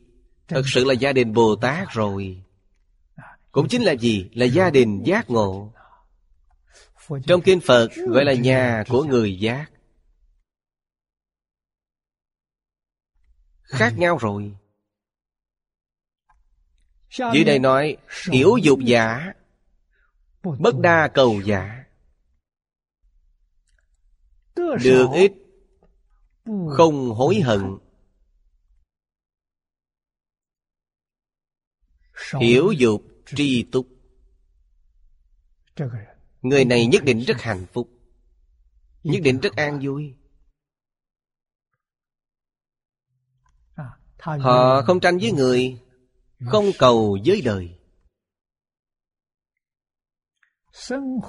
[0.49, 2.43] Thật sự là gia đình Bồ Tát rồi.
[3.53, 4.31] Cũng chính là gì?
[4.33, 5.73] Là gia đình giác ngộ
[7.09, 9.71] Trong kinh Phật gọi là nhà của người giác.
[13.63, 14.57] Khác nhau rồi.
[17.11, 17.97] Dưới đây nói
[18.31, 19.33] Hiểu dục giả
[20.43, 21.85] Bất đa cầu giả.
[24.57, 25.33] Được ít
[26.71, 27.79] không hối hận.
[32.41, 33.87] Hiểu dục tri túc
[36.49, 37.89] người này nhất định rất hạnh phúc.
[39.03, 40.15] Nhất định rất an vui.
[44.19, 45.81] Họ không tranh với người,
[46.47, 47.75] không cầu với đời.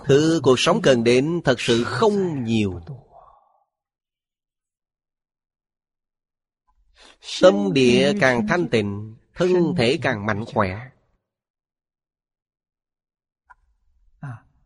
[0.06, 2.82] Thứ cuộc sống cần đến thật sự không nhiều.
[7.42, 10.90] Tâm địa càng thanh tịnh, Thân thể càng mạnh khỏe.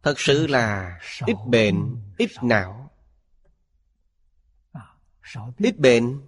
[0.03, 2.91] Thật sự là ít bệnh, ít não.
[5.57, 6.21] Ít bệnh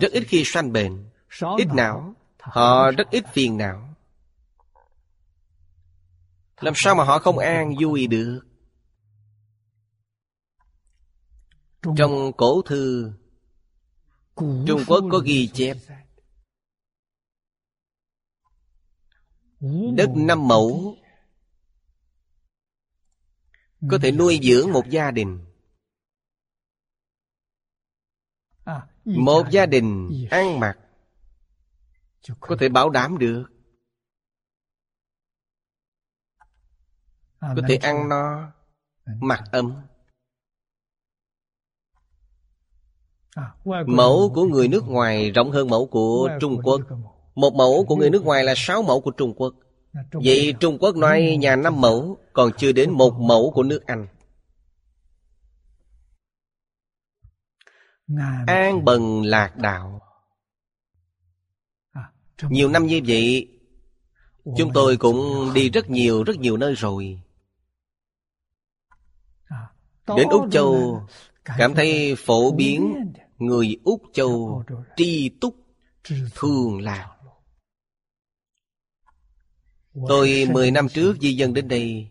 [0.00, 1.10] Rất ít khi sanh bệnh
[1.58, 3.94] Ít não Họ rất ít phiền não.
[6.60, 8.40] Làm sao mà họ không an vui được?
[11.96, 13.12] Trong cổ thư
[14.36, 15.76] Trung Quốc có ghi chép
[19.94, 20.96] Đất năm mẫu
[23.88, 25.46] có thể nuôi dưỡng một gia đình.
[29.04, 30.78] Một gia đình ăn mặc
[32.40, 33.44] Có thể bảo đảm được.
[37.40, 38.52] Có thể ăn no,
[39.04, 39.82] Mặc ấm.
[43.86, 46.80] Mẫu của người nước ngoài rộng hơn mẫu của Trung Quốc.
[47.34, 49.54] Một mẫu của người nước ngoài là sáu mẫu của Trung Quốc.
[50.12, 54.06] Vậy Trung Quốc nói nhà năm mẫu Còn chưa đến một mẫu của nước Anh.
[58.46, 60.00] An bần lạc đạo.
[62.42, 63.48] Nhiều năm như vậy
[64.56, 67.20] Chúng tôi cũng đi rất nhiều rất nhiều nơi rồi.
[70.16, 71.02] Đến Úc Châu
[71.44, 74.64] Cảm thấy phổ biến Người Úc Châu
[74.96, 75.56] tri túc
[76.34, 77.19] thường lạc
[80.08, 82.08] Tôi 10 năm trước di dân đến đây.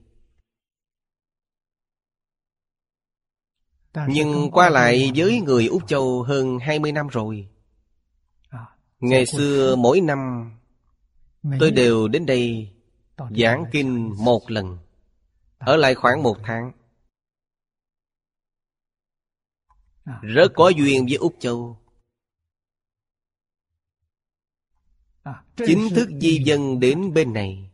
[4.07, 7.49] Nhưng qua lại với người Úc Châu hơn 20 năm rồi.
[8.99, 10.51] Ngày xưa mỗi năm
[11.59, 12.73] Tôi đều đến đây
[13.37, 14.77] giảng kinh một lần.
[15.57, 16.71] Ở lại khoảng một tháng.
[20.21, 21.77] Rất có duyên với Úc Châu.
[25.55, 27.68] Chính thức di dân đến bên này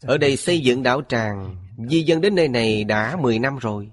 [0.00, 1.56] ở đây xây dựng đảo tràng,
[1.90, 3.90] Di dân đến nơi này đã 10 năm rồi.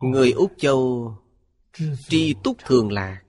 [0.00, 1.14] Người Úc Châu
[2.08, 3.20] Tri túc thường lạc.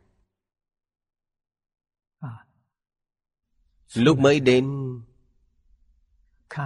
[3.96, 4.66] Lúc mới đến,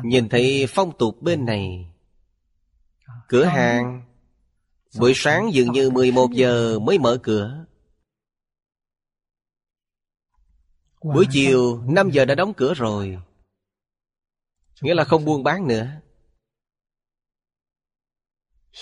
[0.04, 1.94] Nhìn thấy phong tục bên này.
[3.28, 4.10] Cửa hàng,
[4.98, 7.66] Buổi sáng dường như 11 giờ mới mở cửa.
[11.04, 13.18] Buổi chiều 5 giờ đã đóng cửa rồi.
[14.82, 15.88] Nghĩa là không buôn bán nữa.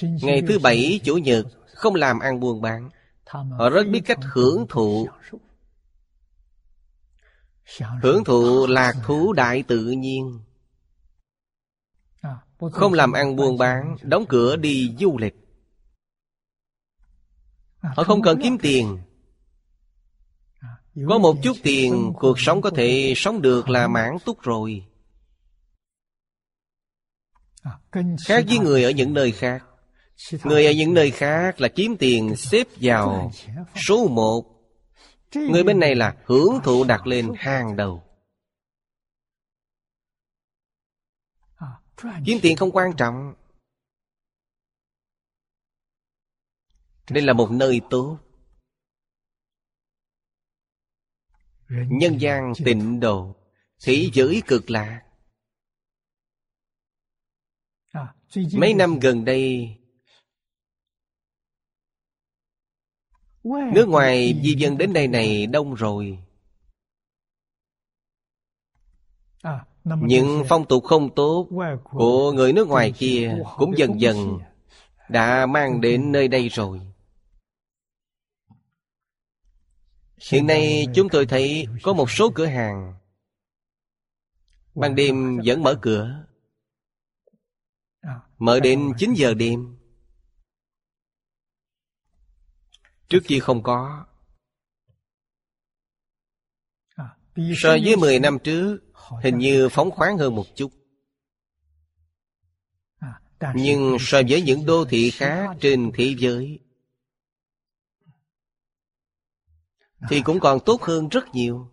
[0.01, 2.89] Ngày thứ bảy, chủ nhật Không làm ăn buôn bán.
[3.25, 5.07] Họ rất biết cách hưởng thụ.
[8.01, 10.39] Hưởng thụ lạc thú đại tự nhiên.
[12.71, 15.35] Không làm ăn buôn bán Đóng cửa đi du lịch.
[17.79, 18.97] Họ không cần kiếm tiền
[21.05, 24.85] có một chút tiền, Cuộc sống có thể sống được là mãn túc rồi.
[28.25, 29.65] Khác với người ở những nơi khác.
[30.43, 33.31] Người ở những nơi khác là kiếm tiền xếp vào
[33.75, 34.45] số một.
[35.35, 38.03] Người bên này là hưởng thụ đặt lên hàng đầu.
[42.25, 43.33] Kiếm tiền không quan trọng.
[47.09, 48.17] Đây là một nơi tốt.
[51.69, 53.35] Nhân gian tịnh độ
[53.83, 55.01] Thế giới cực lạc.
[58.53, 59.75] Mấy năm gần đây
[63.43, 66.19] Nước ngoài di dân đến đây này đông rồi.
[69.83, 71.47] Những phong tục không tốt
[71.83, 74.39] Của người nước ngoài kia Cũng dần dần
[75.09, 76.86] Đã mang đến nơi đây rồi
[80.17, 82.93] Hiện nay chúng tôi thấy Có một số cửa hàng.
[84.75, 86.25] Ban đêm vẫn mở cửa.
[88.37, 89.77] Mở đến 9 giờ đêm.
[93.07, 94.05] Trước kia không có.
[97.55, 98.79] So với 10 năm trước
[99.23, 100.71] Hình như phóng khoáng hơn một chút.
[103.55, 106.59] Nhưng so với những đô thị khác trên thế giới
[110.09, 111.71] Thì cũng còn tốt hơn rất nhiều.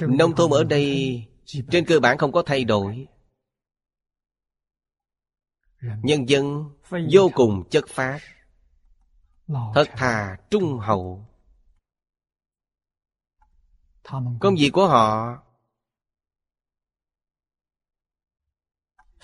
[0.00, 3.06] Nông thôn ở đây Trên cơ bản không có thay đổi.
[5.82, 6.70] Nhân dân
[7.12, 8.20] vô cùng chất phát
[9.46, 11.26] Thật thà trung hậu.
[14.40, 15.38] Công việc của họ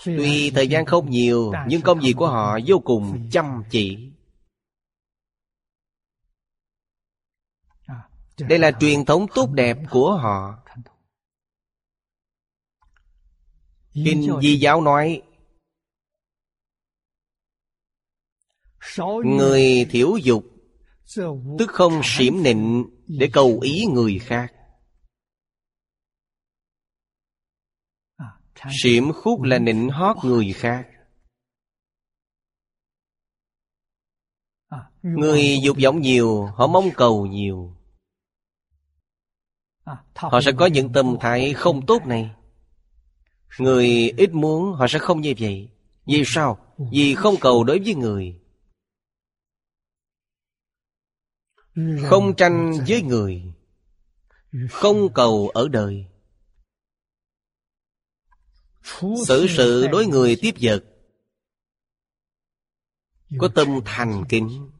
[0.05, 4.11] Tuy thời gian không nhiều Nhưng công việc của họ vô cùng chăm chỉ
[8.49, 10.63] Đây là truyền thống tốt đẹp của họ.
[13.93, 15.21] Kinh Di Giáo nói,
[19.25, 20.43] Người thiểu dục,
[21.59, 24.53] Tức không xỉm nịnh Để cầu ý người khác.
[28.83, 30.87] Xỉm khúc là nịnh hót người khác.
[35.01, 37.80] Người dục vọng nhiều, Họ mong cầu nhiều.
[40.15, 42.31] Họ sẽ có những tâm thái không tốt này.
[43.59, 45.69] Người ít muốn họ sẽ không như vậy.
[46.05, 46.75] Vì sao?
[46.91, 48.39] Vì không cầu đối với người.
[52.09, 53.43] Không tranh với người.
[54.71, 56.05] Không cầu ở đời.
[59.25, 60.83] Xử sự đối người tiếp vật.
[63.39, 64.71] Có tâm thành kính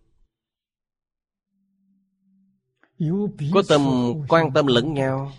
[3.53, 3.81] Có tâm
[4.29, 5.31] quan tâm lẫn nhau.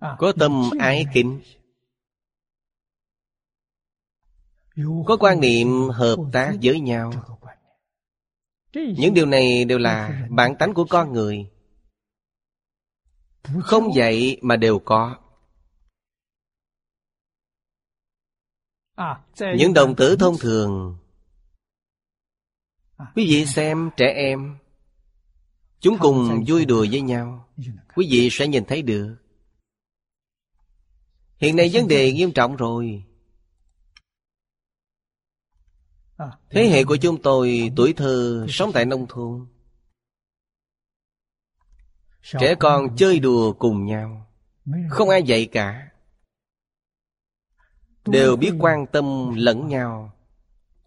[0.00, 1.40] Có tâm ái kính.
[5.06, 7.12] Có quan niệm hợp tác với nhau.
[8.72, 11.50] Những điều này đều là bản tánh của con người.
[13.62, 15.16] Không dạy mà đều có.
[19.38, 21.01] Những đồng tử thông thường
[23.14, 24.56] Quý vị xem trẻ em,
[25.82, 27.48] Chúng cùng vui đùa với nhau.
[27.94, 29.16] Quý vị sẽ nhìn thấy được.
[31.36, 33.04] Hiện nay vấn đề nghiêm trọng rồi.
[36.50, 39.46] Thế hệ của chúng tôi tuổi thơ sống tại nông thôn.
[42.22, 44.30] Trẻ con chơi đùa cùng nhau.
[44.90, 45.88] Không ai dạy cả.
[48.06, 50.12] Đều biết quan tâm lẫn nhau,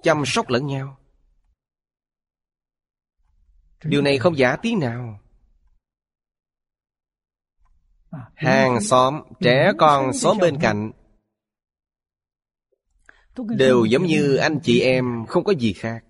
[0.03, 0.97] Chăm sóc lẫn nhau.
[3.83, 5.19] Điều này không giả tí nào.
[8.35, 10.91] Hàng xóm, trẻ con xóm bên cạnh
[13.37, 16.03] Đều giống như anh chị em không có gì khác.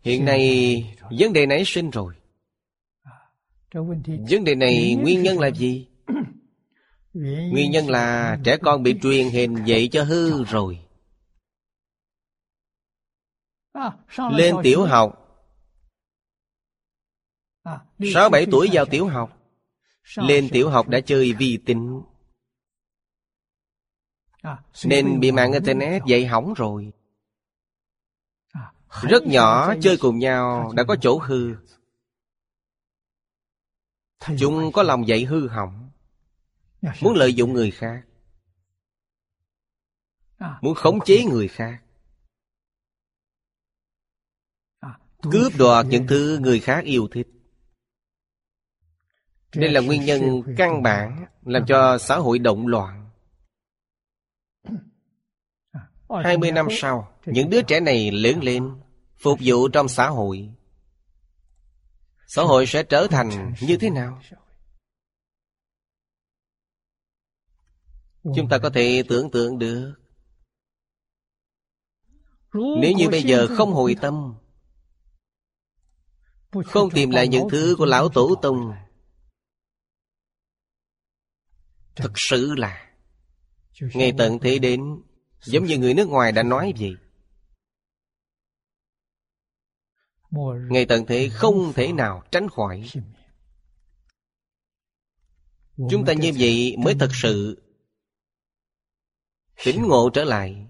[0.00, 0.84] Hiện nay
[1.18, 2.14] vấn đề nảy sinh rồi.
[4.30, 5.86] Vấn đề này nguyên nhân là gì?
[7.14, 10.78] Nguyên nhân là trẻ con bị truyền hình dạy cho hư rồi.
[14.16, 15.18] Lên tiểu học.
[18.14, 19.38] Sáu bảy tuổi vào tiểu học.
[20.16, 22.02] Lên tiểu học đã chơi vi tính.
[24.84, 26.92] Nên bị mạng Internet dạy hỏng rồi.
[29.02, 31.54] Rất nhỏ chơi cùng nhau đã có chỗ hư.
[34.38, 35.90] Chúng có lòng dạy hư hỏng.
[37.00, 38.02] Muốn lợi dụng người khác.
[40.60, 41.81] Muốn khống chế người khác
[45.30, 47.26] Cướp đoạt những thứ người khác yêu thích
[49.56, 53.10] đây là nguyên nhân căn bản làm cho xã hội động loạn.
[56.24, 58.80] 20 năm sau, những đứa trẻ này lớn lên,
[59.16, 60.50] phục vụ trong xã hội.
[62.26, 64.22] Xã hội sẽ trở thành như thế nào?
[68.22, 69.94] Chúng ta có thể tưởng tượng được.
[72.54, 74.34] Nếu như bây giờ không hồi tâm,
[76.66, 78.72] không tìm lại những thứ của lão tổ tông.
[81.96, 82.88] Thực sự là,
[83.94, 85.02] Ngày tận thế đến,
[85.44, 86.96] Giống như người nước ngoài đã nói vậy.
[90.70, 92.90] Ngày tận thế không thể nào tránh khỏi.
[95.90, 97.62] Chúng ta như vậy mới thật sự.
[99.64, 100.66] Tỉnh ngộ trở lại,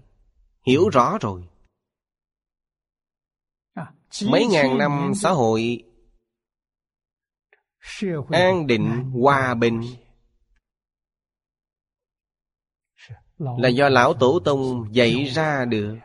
[0.65, 1.47] Hiểu rõ rồi.
[4.21, 5.83] Mấy ngàn năm xã hội.
[8.29, 9.81] An định, hòa bình.
[13.37, 15.97] Là do lão tổ tông dạy ra được.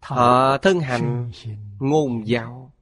[0.00, 1.32] Họ thân hành
[1.80, 2.72] ngôn giáo.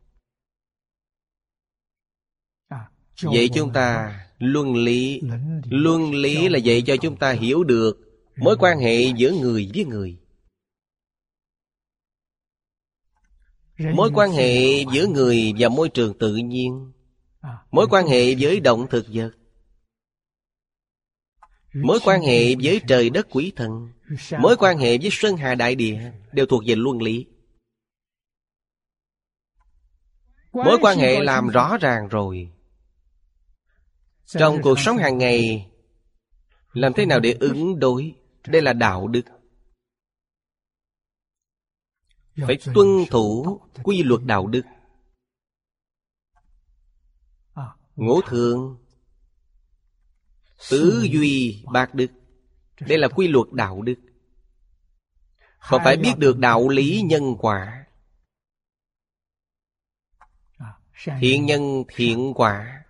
[3.16, 5.20] Dạy chúng ta luân lý.
[5.64, 7.96] Luân lý là dạy cho chúng ta hiểu được
[8.36, 10.23] mối quan hệ giữa người với người
[13.78, 16.92] mối quan hệ giữa người và môi trường tự nhiên.
[17.70, 19.30] Mối quan hệ với động thực vật.
[21.74, 23.88] Mối quan hệ với trời đất quỷ thần.
[24.38, 26.12] Mối quan hệ với Sơn Hà Đại Địa.
[26.32, 27.26] Đều thuộc về luân lý.
[30.52, 32.48] Mối quan hệ làm rõ ràng rồi.
[34.26, 35.70] Trong cuộc sống hàng ngày
[36.72, 38.14] Làm thế nào để ứng đối?
[38.46, 39.22] Đây là đạo đức
[42.36, 44.62] Phải tuân thủ quy luật đạo đức.
[47.96, 48.84] Ngũ thường
[50.70, 52.06] Tứ duy bác đức.
[52.80, 53.94] Đây là quy luật đạo đức.
[55.68, 57.84] Còn phải biết được đạo lý nhân quả.
[61.20, 62.84] Thiện nhân thiện quả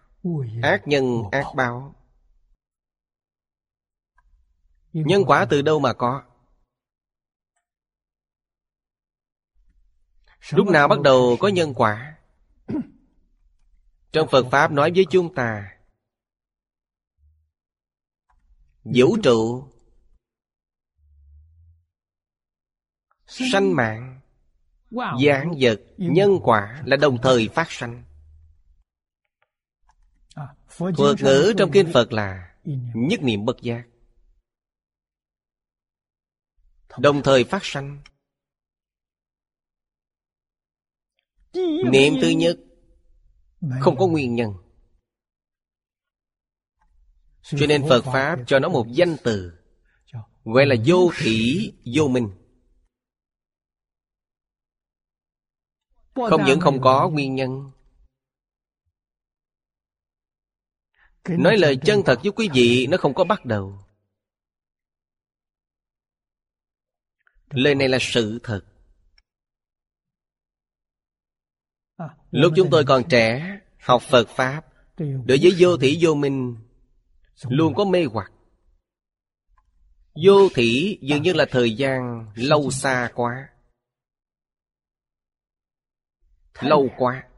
[0.62, 1.94] Ác nhân ác báo.
[4.92, 6.22] Nhân quả từ đâu mà có
[10.50, 12.18] Lúc nào bắt đầu có nhân quả.
[14.12, 15.70] Trong Phật Pháp nói với chúng ta
[18.84, 19.68] vũ trụ
[23.26, 24.20] sanh mạng
[24.96, 28.04] dạng vật nhân quả là đồng thời phát sanh.
[30.76, 32.54] Thuật ngữ trong kinh phật là
[32.94, 33.84] nhất niệm bất giác.
[36.98, 38.02] Đồng thời phát sanh
[41.92, 42.58] niệm thứ nhất.
[43.80, 44.52] Không có nguyên nhân.
[47.42, 49.52] Cho nên Phật Pháp cho nó một danh từ.
[50.44, 52.30] Gọi là vô thủy vô minh.
[56.14, 57.70] Không những không có nguyên nhân.
[61.28, 63.78] Nói lời chân thật với quý vị Nó không có bắt đầu.
[67.50, 68.73] Lời này là sự thật
[72.30, 74.66] Lúc chúng tôi còn trẻ Học Phật Pháp
[74.98, 76.56] Đối với vô thủy vô minh
[77.48, 78.32] Luôn có mê hoặc.
[80.24, 83.48] Vô thủy dường như là thời gian lâu xa quá.
[86.60, 87.28] Lâu quá.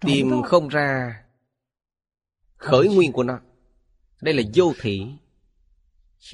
[0.00, 1.20] Tìm không ra
[2.56, 3.40] Khởi nguyên của nó.
[4.20, 5.06] Đây là vô thị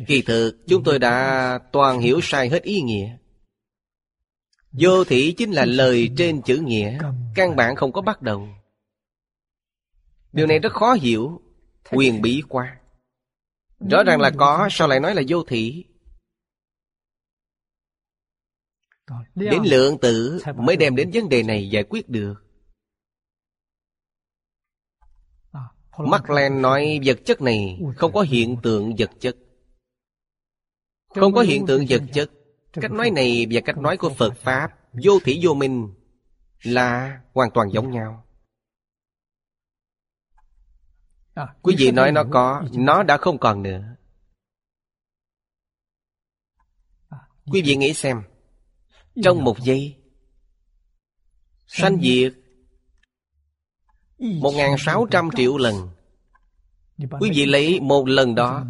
[0.07, 3.17] Kỳ thực chúng tôi đã toàn hiểu sai hết ý nghĩa
[4.73, 6.99] Vô thị chính là lời trên chữ nghĩa.
[7.35, 8.49] Căn bản không có bắt đầu
[10.33, 11.43] Điều này rất khó hiểu.
[11.91, 12.81] Quyền bí quá.
[13.91, 15.85] Rõ ràng là có, Sao lại nói là vô thị
[19.35, 22.35] Đến lượng tử Mới đem đến vấn đề này giải quyết được.
[25.99, 29.37] Mark Len nói vật chất này Không có hiện tượng vật chất.
[31.09, 32.31] Không có hiện tượng vật chất.
[32.73, 35.95] Cách nói này và cách nói của Phật Pháp Vô thủy vô minh
[36.63, 38.27] Là hoàn toàn giống nhau.
[41.63, 43.97] Quý vị nói nó có Nó đã không còn nữa.
[47.53, 48.23] Quý vị nghĩ xem
[49.23, 49.97] Trong một giây
[51.67, 52.33] Sanh diệt.
[54.19, 55.75] một ngàn sáu trăm triệu lần.
[57.21, 58.67] Quý vị lấy một lần đó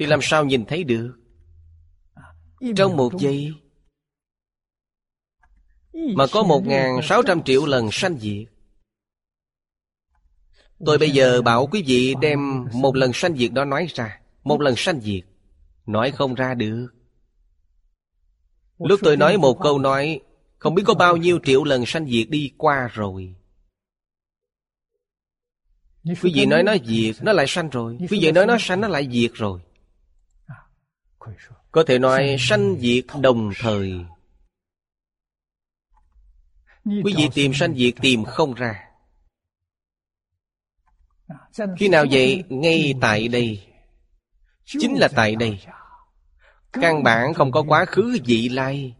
[0.00, 1.16] Thì làm sao nhìn thấy được?
[2.76, 3.52] Trong một giây
[5.92, 8.48] Mà có một ngàn sáu trăm triệu lần sanh diệt.
[10.86, 14.20] Tôi bây giờ bảo quý vị đem một lần sanh diệt đó nói ra.
[14.44, 15.24] Một lần sanh diệt
[15.86, 16.86] Nói không ra được.
[18.78, 20.20] Lúc tôi nói một câu nói
[20.58, 23.34] Không biết có bao nhiêu triệu lần sanh diệt đi qua rồi.
[26.04, 27.96] Quý vị nói nó diệt Nó lại sanh rồi.
[28.10, 29.60] Quý vị nói nó sanh Nó lại diệt rồi
[31.72, 34.04] có thể nói sanh diệt đồng thời.
[36.84, 38.90] Quý vị tìm sanh diệt tìm không ra.
[41.78, 42.44] Khi nào vậy?
[42.48, 43.66] Ngay tại đây.
[44.64, 45.60] Chính là tại đây.
[46.72, 48.96] Căn bản không có quá khứ vị lai.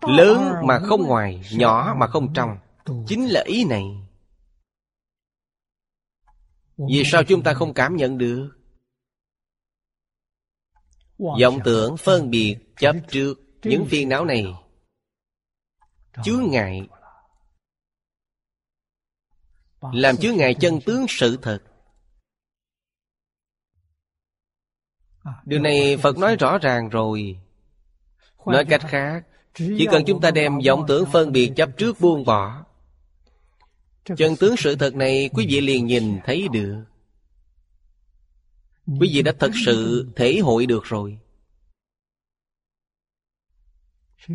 [0.00, 2.58] Lớn mà không ngoài, nhỏ mà không trong.
[3.06, 4.07] Chính là ý này
[6.78, 8.50] vì sao chúng ta không cảm nhận được?
[11.18, 14.44] Vọng tưởng phân biệt chấp trước những phiền não này.
[16.24, 16.88] chướng ngại
[19.80, 21.58] làm chứa ngài chân tướng sự thật.
[25.44, 27.40] Điều này phật nói rõ ràng rồi.
[28.46, 32.24] Nói cách khác chỉ cần chúng ta đem vọng tưởng phân biệt chấp trước buông
[32.24, 32.64] bỏ
[34.16, 36.84] chân tướng sự thật này quý vị liền nhìn thấy được.
[38.86, 41.18] Quý vị đã thật sự thể hội được rồi.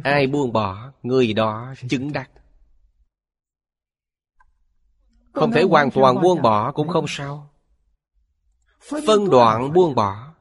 [0.04, 2.32] Ai buông bỏ người đó chứng đắc.
[5.34, 7.54] Không thể hoàn toàn buông bỏ cũng không sao.
[8.80, 10.34] Phân đoạn buông bỏ.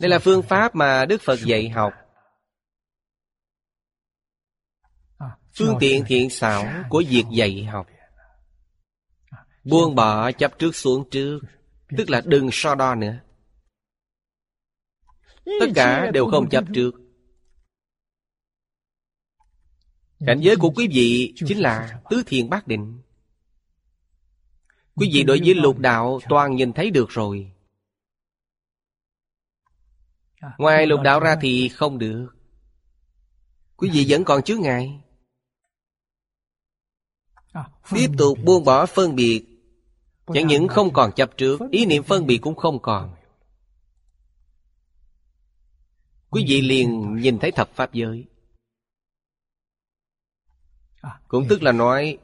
[0.00, 1.92] Đây là phương pháp mà Đức Phật dạy học
[5.58, 7.86] Phương tiện thiện xảo của việc dạy học
[9.64, 11.40] Buông bỏ chấp trước xuống trước
[11.96, 13.20] Tức là đừng so đo nữa
[15.44, 16.94] Tất cả đều không chấp trước
[20.26, 23.02] Cảnh giới của quý vị chính là tứ thiền bát định.
[24.94, 27.52] Quý vị đối với lục đạo toàn nhìn thấy được rồi.
[30.58, 32.26] Ngoài lục đạo ra thì không được.
[33.76, 35.00] Quý vị vẫn còn chướng ngại.
[37.90, 39.44] Tiếp tục buông bỏ phân biệt.
[40.34, 43.14] Chẳng những không còn chấp trước, ý niệm phân biệt cũng không còn.
[46.30, 48.24] Quý vị liền nhìn thấy thập pháp giới.
[51.28, 52.18] Cũng tức là nói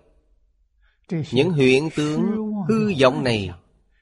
[1.33, 2.22] Những huyện tướng
[2.68, 3.51] hư vọng này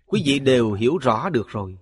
[0.07, 1.79] Quý vị đều hiểu rõ được rồi.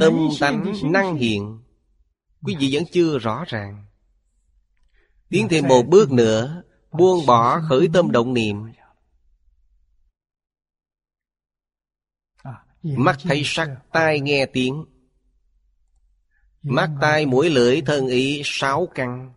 [0.00, 1.62] Tâm tánh năng hiện
[2.42, 3.89] Quý vị vẫn chưa rõ ràng
[5.30, 6.62] Tiến thêm một bước nữa
[6.92, 8.72] Buông bỏ khởi tâm động niệm.
[12.82, 14.84] Mắt thấy sắc, tai nghe tiếng.
[16.62, 19.34] Mắt tai mũi lưỡi thân ý sáu căn.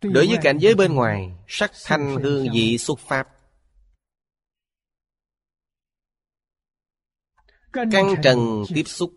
[0.00, 3.28] Đối với cảnh giới bên ngoài Sắc thanh hương vị xuất pháp
[7.72, 8.38] Căn trần
[8.74, 9.12] tiếp xúc.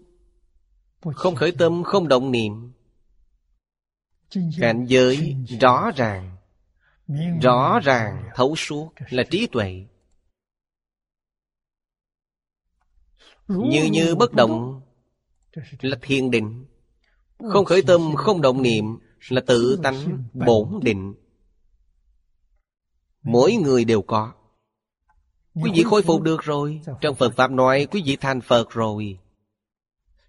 [1.16, 2.77] Không khởi tâm không động niệm
[4.60, 6.38] Cảnh giới rõ ràng.
[7.42, 9.86] Rõ ràng thấu suốt là trí tuệ.
[13.48, 14.82] Như như bất động
[15.82, 16.66] Là thiền định.
[17.52, 18.86] Không khởi tâm không động niệm
[19.30, 21.14] Là tự tánh bổn định.
[23.24, 24.34] Mỗi người đều có.
[25.54, 26.82] Quý vị khôi phục được rồi.
[27.02, 27.52] Trong Phật Pháp.
[27.52, 29.20] Nói quý vị thành Phật rồi.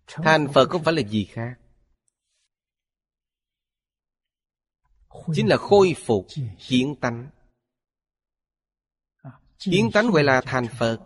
[0.06, 1.54] Thành Phật không phải là gì khác
[5.34, 6.26] Chính là khôi phục
[6.68, 7.30] kiến tánh.
[9.58, 10.98] Kiến tánh gọi là thành Phật.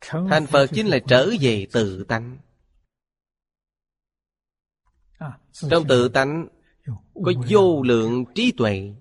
[0.00, 2.38] Thành Phật chính là trở về tự tánh.
[5.52, 6.48] Trong tự tánh
[7.24, 8.94] Có vô lượng trí tuệ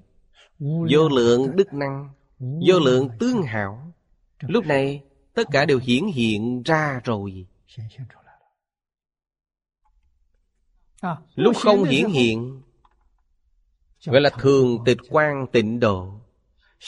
[0.59, 2.09] Vô lượng đức năng
[2.39, 3.93] Vô lượng tương hảo.
[4.39, 5.03] Lúc này
[5.33, 7.47] tất cả đều hiển hiện ra rồi.
[11.35, 12.61] Lúc không hiển hiện
[14.05, 16.21] Gọi là thường tịch quan tịnh độ.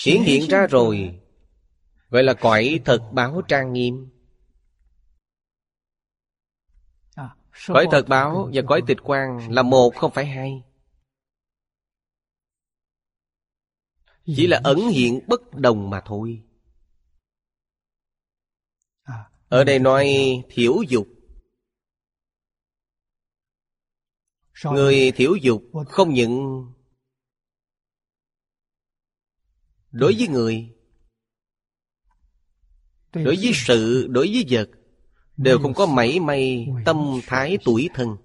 [0.05, 1.19] Hiển hiện ra rồi.
[2.09, 4.09] Gọi là cõi thật báo trang nghiêm.
[7.67, 10.63] Cõi thật báo và cõi tịch quan là một không phải hai.
[14.25, 16.43] Chỉ là ẩn hiện bất đồng mà thôi.
[19.49, 20.07] Ở đây nói
[20.49, 21.07] thiểu dục.
[24.63, 26.65] Người thiểu dục không những
[29.91, 30.69] Đối với người
[33.13, 34.69] Đối với sự, đối với vật
[35.37, 38.17] Đều không có mảy may tâm thái tuổi thân.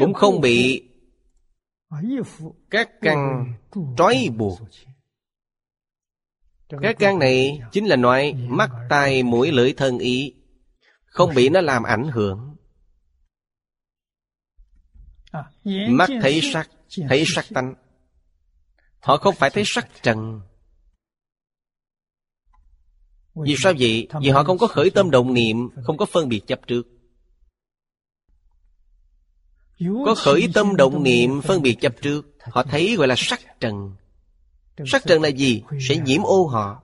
[0.00, 0.88] Cũng không bị
[2.70, 3.46] các căn
[3.98, 4.58] trói buộc.
[6.68, 10.34] các căn này chính là nói mắt tai mũi lưỡi thân ý
[11.04, 12.56] không bị nó làm ảnh hưởng.
[15.88, 16.70] Mắt thấy sắc
[17.08, 17.74] thấy sắc tánh
[19.06, 20.40] họ không phải thấy sắc trần.
[23.34, 24.08] Vì sao vậy?
[24.22, 26.82] Vì họ không có khởi tâm động niệm, không có phân biệt chấp trước.
[29.78, 33.96] Có khởi tâm động niệm, phân biệt chấp trước, Họ thấy gọi là sắc trần.
[34.86, 35.62] Sắc trần là gì?
[35.80, 36.82] Sẽ nhiễm ô họ.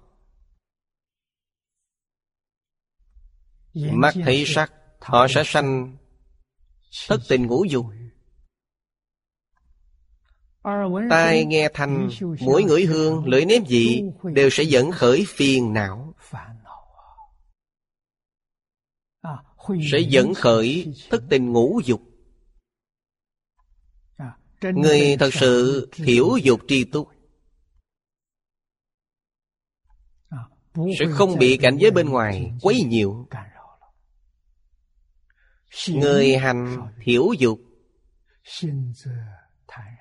[3.75, 5.97] Mắt thấy sắc, Họ sẽ sanh.
[7.09, 7.87] Thất tình ngũ dục.
[11.11, 12.09] Tai nghe thanh,
[12.41, 16.15] Mũi ngửi hương, Lưỡi nếm vị, Đều sẽ dẫn khởi phiền não.
[19.93, 22.01] Sẽ dẫn khởi thức tình ngũ dục.
[24.63, 27.09] Người thật sự hiểu dục tri túc,
[30.99, 33.29] Sẽ không bị cảnh giới bên ngoài quấy nhiều
[35.89, 37.59] Người hành hiểu dục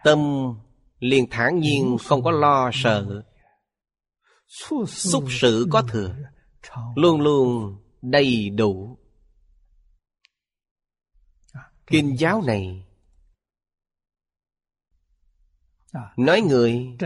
[0.04, 0.20] Tâm
[1.00, 3.24] liền thản nhiên không có lo sợ.
[4.88, 6.16] Xúc sự có thừa,
[6.96, 8.98] Luôn luôn đầy đủ.
[11.88, 12.86] Kinh giáo này
[16.18, 16.98] Nói người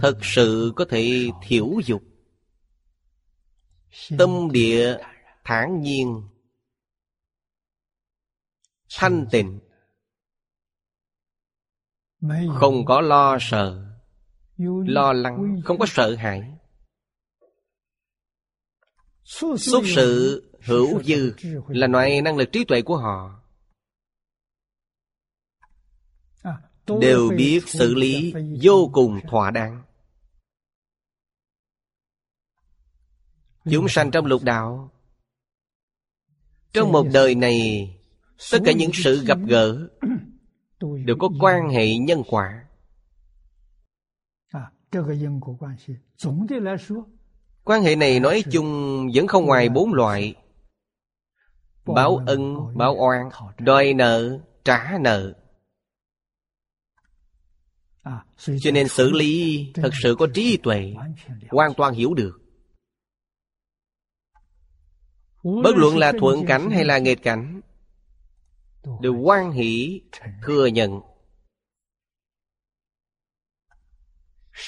[0.00, 2.02] thật sự có thể thiểu dục.
[4.18, 4.96] Tâm địa
[5.44, 6.22] thản nhiên,
[8.96, 9.60] Thanh tịnh.
[12.54, 13.84] Không có lo sợ
[14.86, 16.52] Lo lắng Không có sợ hãi
[19.24, 21.34] Xuất sự hữu dư
[21.68, 23.38] Là loại năng lực trí tuệ của họ
[27.00, 29.82] đều biết xử lý vô cùng thỏa đáng
[33.70, 34.90] chúng sanh trong lục đạo
[36.72, 37.88] trong một đời này
[38.52, 39.88] tất cả những sự gặp gỡ
[41.08, 42.64] đều có quan hệ nhân quả.
[47.64, 47.96] Quan hệ.
[47.96, 50.34] Này nói chung vẫn không ngoài bốn loại.
[51.86, 55.34] Báo ân báo oan đòi nợ trả nợ.
[58.60, 60.94] Cho nên xử lý thật sự có trí tuệ
[61.50, 62.40] hoàn toàn hiểu được.
[65.44, 67.60] Bất luận là thuận cảnh hay là nghịch cảnh
[69.00, 70.02] đều quan hỷ,
[70.46, 71.00] thừa nhận.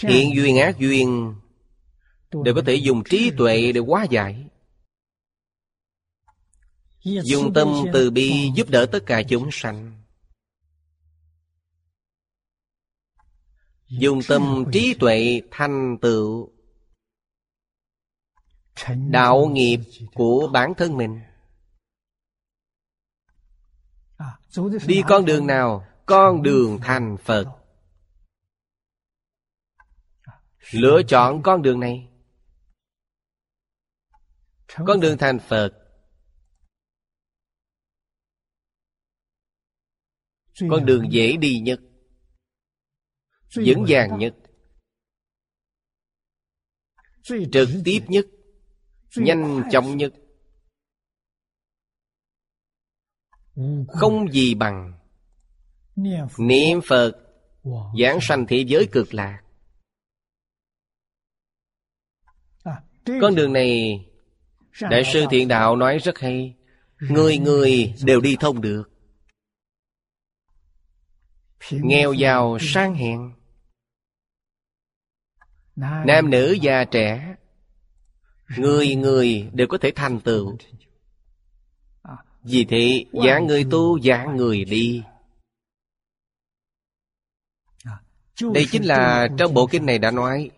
[0.03, 1.35] Hiện duyên ác duyên,
[2.45, 4.47] đều có thể dùng trí tuệ để hóa giải.
[7.05, 10.03] Dùng tâm từ bi giúp đỡ tất cả chúng sanh.
[13.89, 16.53] Dùng tâm trí tuệ thành tựu.
[19.11, 19.81] Đạo nghiệp
[20.15, 21.21] của bản thân mình.
[24.87, 25.87] Đi con đường nào?
[26.07, 27.45] Con đường thành Phật.
[30.71, 32.09] Lựa chọn con đường này.
[34.87, 35.81] Con đường thành Phật.
[40.71, 41.81] Con đường dễ đi nhất,
[43.57, 44.35] Vững vàng nhất,
[47.23, 48.27] Trực tiếp nhất,
[49.17, 50.13] Nhanh chóng nhất.
[53.89, 54.93] Không gì bằng.
[56.39, 57.13] Niệm Phật,
[58.01, 59.43] Giảng sanh thế giới cực lạc.
[63.21, 64.01] Con đường này,
[64.81, 66.57] Đại sư Thiện Đạo nói rất hay.
[67.01, 68.91] Người người đều đi thông được.
[71.71, 73.33] Nghèo giàu, sang hèn.
[75.77, 77.37] Nam nữ già trẻ,
[78.57, 80.57] Người người đều có thể thành tựu.
[82.43, 85.03] Vì thế dạng người tu dạng người đi.
[88.55, 90.51] Đây chính là trong bộ kinh này đã nói.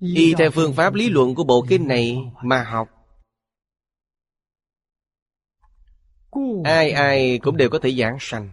[0.00, 2.88] Y theo phương pháp lý luận của bộ kinh này mà học.
[6.64, 8.50] Ai ai cũng đều có thể giảng sanh.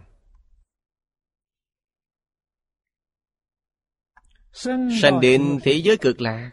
[5.02, 6.50] Sanh đến thế giới cực lạc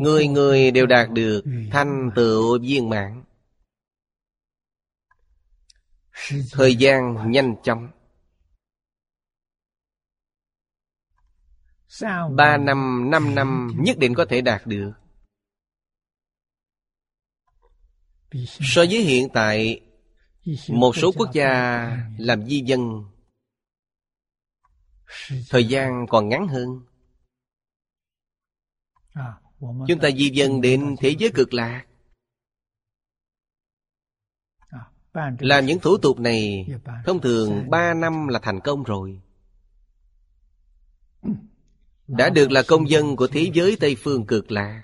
[0.00, 3.24] Người người đều đạt được thanh tựu viên mãn.
[6.52, 7.90] Thời gian nhanh chóng.
[12.36, 14.92] Ba năm, năm năm nhất định có thể đạt được.
[18.60, 19.80] So với hiện tại
[20.68, 21.86] Một số quốc gia
[22.18, 23.04] làm di dân
[25.48, 26.68] Thời gian còn ngắn hơn
[29.60, 31.86] Chúng ta di dân đến thế giới cực lạc.
[35.38, 36.66] Làm những thủ tục này
[37.06, 39.20] Thông thường ba năm là thành công rồi.
[42.06, 44.82] Đã được là công dân của thế giới Tây Phương cực lạc.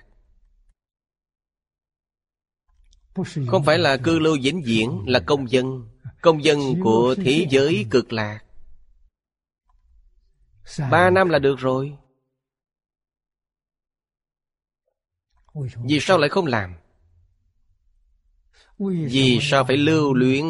[3.47, 5.89] Không phải là cư lưu vĩnh viễn Là công dân.
[6.21, 8.39] Công dân của thế giới cực lạc.
[10.91, 11.97] Ba năm là được rồi
[15.83, 16.73] Vì sao lại không làm?
[19.09, 20.45] Vì sao phải lưu luyện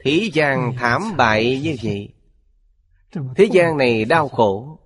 [0.00, 2.08] Thế gian thảm bại như vậy?
[3.36, 4.78] Thế gian này đau khổ.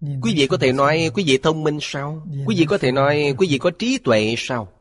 [0.00, 2.26] Quý vị có thể nói quý vị thông minh sao?
[2.46, 4.72] Quý vị có thể nói quý vị có trí tuệ sao?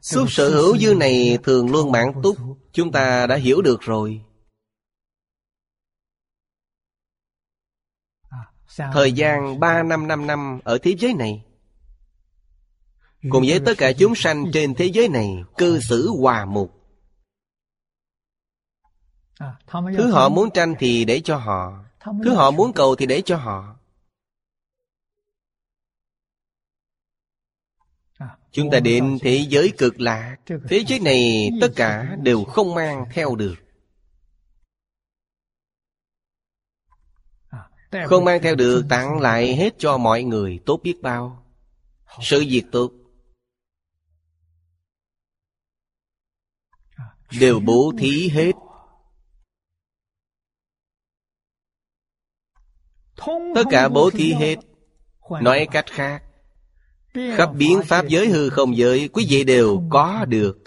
[0.00, 2.36] Suốt sở hữu dư này thường luôn mãn túc
[2.72, 4.20] Chúng ta đã hiểu được rồi
[8.76, 11.44] Thời gian ba năm năm năm ở thế giới này.
[13.30, 16.80] Cùng với tất cả chúng sanh trên thế giới này Cư xử hòa mục.
[19.72, 21.84] Thứ họ muốn tranh thì để cho họ.
[22.24, 23.76] Thứ họ muốn cầu thì để cho họ.
[28.52, 30.36] Chúng ta đến thế giới cực lạc.
[30.68, 33.63] Thế giới này tất cả đều không mang theo được
[38.06, 41.44] Không mang theo được tặng lại hết cho mọi người tốt biết bao.
[42.20, 42.92] Sự việc tốt
[47.40, 48.52] Đều bố thí hết.
[53.54, 54.56] Tất cả bố thí hết.
[55.42, 56.22] Nói cách khác.
[57.36, 60.58] Khắp biến pháp giới hư không giới Quý vị đều có được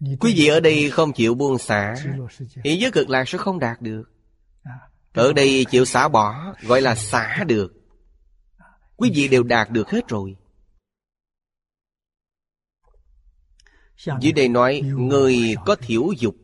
[0.00, 1.94] Quý vị ở đây không chịu buông xả.
[2.62, 4.02] Ý giới cực lạc sẽ không đạt được.
[5.12, 7.72] Ở đây chịu xả bỏ Gọi là xả được.
[8.96, 10.36] Quý vị đều đạt được hết rồi.
[14.20, 16.36] Dưới đây nói Người có thiểu dục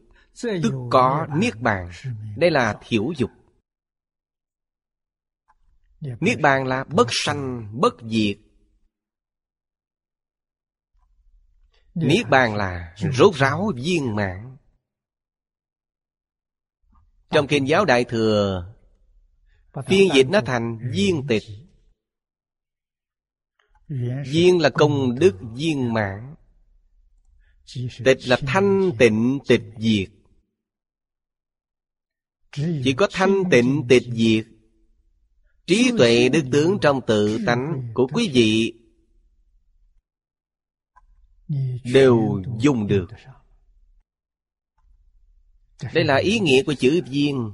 [0.43, 1.91] Tức có niết bàn.
[2.37, 3.31] Đây là thiểu dục.
[6.21, 6.67] Niết bàn.
[6.67, 8.37] Là bất sanh, bất diệt
[11.95, 14.57] Niết bàn là rốt ráo viên mãn.
[17.31, 18.73] Trong kinh giáo Đại Thừa
[19.87, 21.43] Phiên dịch nó thành viên tịch.
[24.27, 26.35] Viên là công đức viên mãn.
[28.05, 30.09] Tịch là thanh tịnh tịch diệt.
[32.85, 34.47] Chỉ có thanh tịnh tịch diệt.
[35.67, 38.75] Trí tuệ đức tướng trong tự tánh của quý vị
[41.85, 43.07] Đều dùng được.
[45.95, 47.53] Đây là ý nghĩa của chữ viên.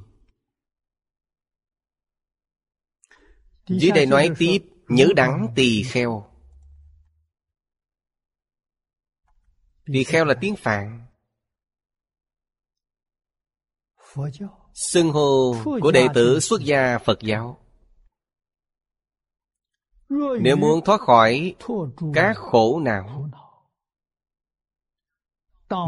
[3.68, 6.30] Dưới đây nói tiếp Nhữ đẳng tỳ kheo.
[9.92, 11.07] Tỳ kheo là tiếng Phạn.
[14.74, 17.64] Xưng hô của đệ tử xuất gia Phật giáo.
[20.40, 21.55] Nếu muốn thoát khỏi
[22.14, 23.30] các khổ não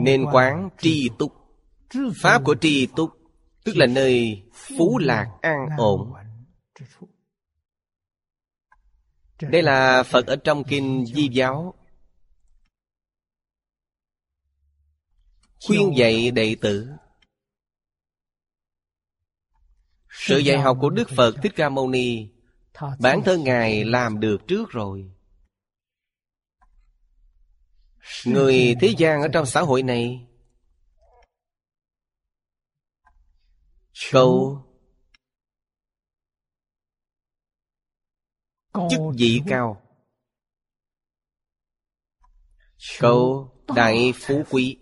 [0.03, 1.33] Nên quán tri túc.
[2.23, 3.11] Pháp của tri túc
[3.65, 6.13] Tức là nơi phú lạc an ổn.
[9.41, 11.75] Đây là Phật ở trong Kinh Di Giáo.
[15.67, 16.89] Khuyên dạy đệ tử.
[20.09, 22.29] Sự dạy học của Đức Phật Thích Ca Mâu Ni
[23.01, 25.11] Bản thân Ngài làm được trước rồi
[28.25, 30.27] Người thế gian ở trong xã hội này.
[34.11, 34.67] Cầu
[38.91, 39.83] Chức vị cao.
[42.99, 44.79] Cầu đại phú quý.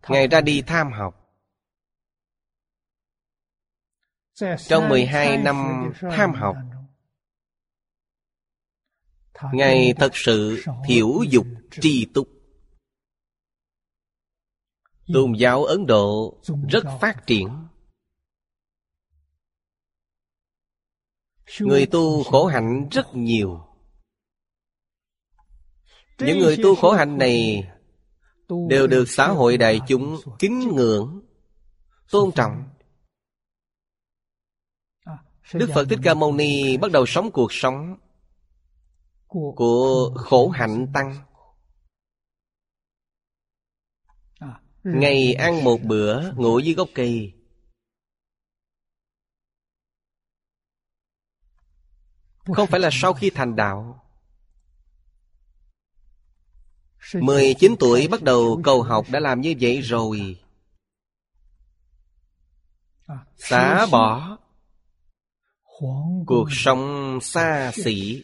[0.10, 1.22] Ngài ra đi tham học.
[4.68, 6.56] Trong 12 năm tham học
[9.54, 12.28] Ngài thật sự thiểu dục tri túc.
[15.14, 16.38] Tôn giáo Ấn Độ
[16.70, 17.48] rất phát triển
[21.60, 23.66] Người tu khổ hạnh rất nhiều.
[26.20, 27.64] Những người tu khổ hạnh này
[28.70, 31.22] Đều được xã hội đại chúng kính ngưỡng
[32.12, 32.64] Tôn trọng.
[35.54, 37.98] Đức Phật Thích Ca Mâu Ni bắt đầu sống cuộc sống
[39.28, 41.16] Của khổ hạnh tăng.
[44.84, 47.34] Ngày ăn một bữa ngủ dưới gốc cây
[52.54, 54.02] Không phải là sau khi thành đạo.
[57.14, 60.40] 19 tuổi bắt đầu cầu học đã làm như vậy rồi.
[63.38, 64.38] Xả bỏ.
[66.26, 68.24] Cuộc sống xa xỉ.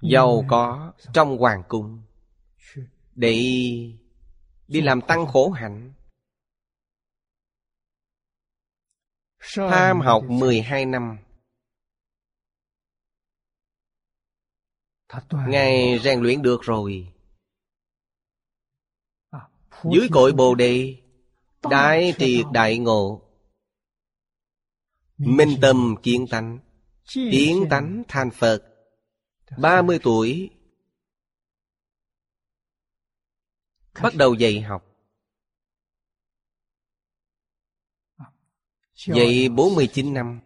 [0.00, 2.02] Giàu có trong hoàng cung.
[3.14, 3.32] Để
[4.68, 5.92] đi làm tăng khổ hạnh.
[9.54, 11.18] Tham học 12 năm.
[15.30, 17.12] Ngài rèn luyện được rồi.
[19.92, 21.02] Dưới cội Bồ Đề
[21.70, 23.22] Đại triệt đại ngộ.
[25.18, 26.58] Minh tâm kiến tánh
[27.14, 28.64] Kiến tánh thành Phật.
[29.58, 30.50] 30 tuổi
[34.02, 34.87] Bắt đầu dạy học
[39.06, 40.40] Dạy 49 năm.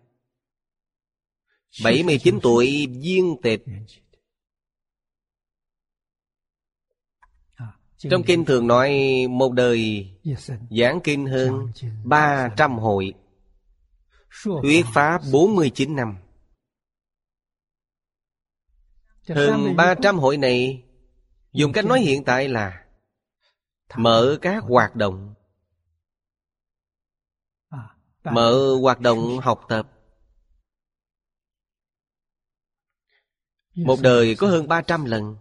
[1.84, 3.64] 79 tuổi viên tịch
[7.98, 9.00] Trong kinh thường nói
[9.30, 10.10] một đời
[10.70, 11.72] giảng kinh hơn
[12.04, 13.14] 300 hội.
[14.62, 16.16] Thuyết Pháp 49 năm.
[19.28, 20.84] Hơn 300 hội này
[21.52, 22.84] Dùng cách nói hiện tại là
[23.96, 25.34] Mở các hoạt động
[28.24, 29.88] Mở hoạt động học tập.
[33.74, 35.36] Một đời có hơn 300 lần.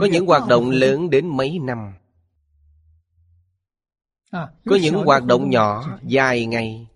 [0.00, 1.94] Có những hoạt động lớn đến mấy năm.
[4.64, 6.88] Có những hoạt động nhỏ dài ngày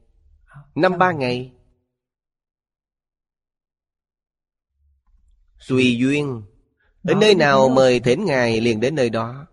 [0.75, 1.53] Năm ba ngày.
[7.03, 9.47] Ở nơi nào mời thỉnh Ngài liền đến nơi đó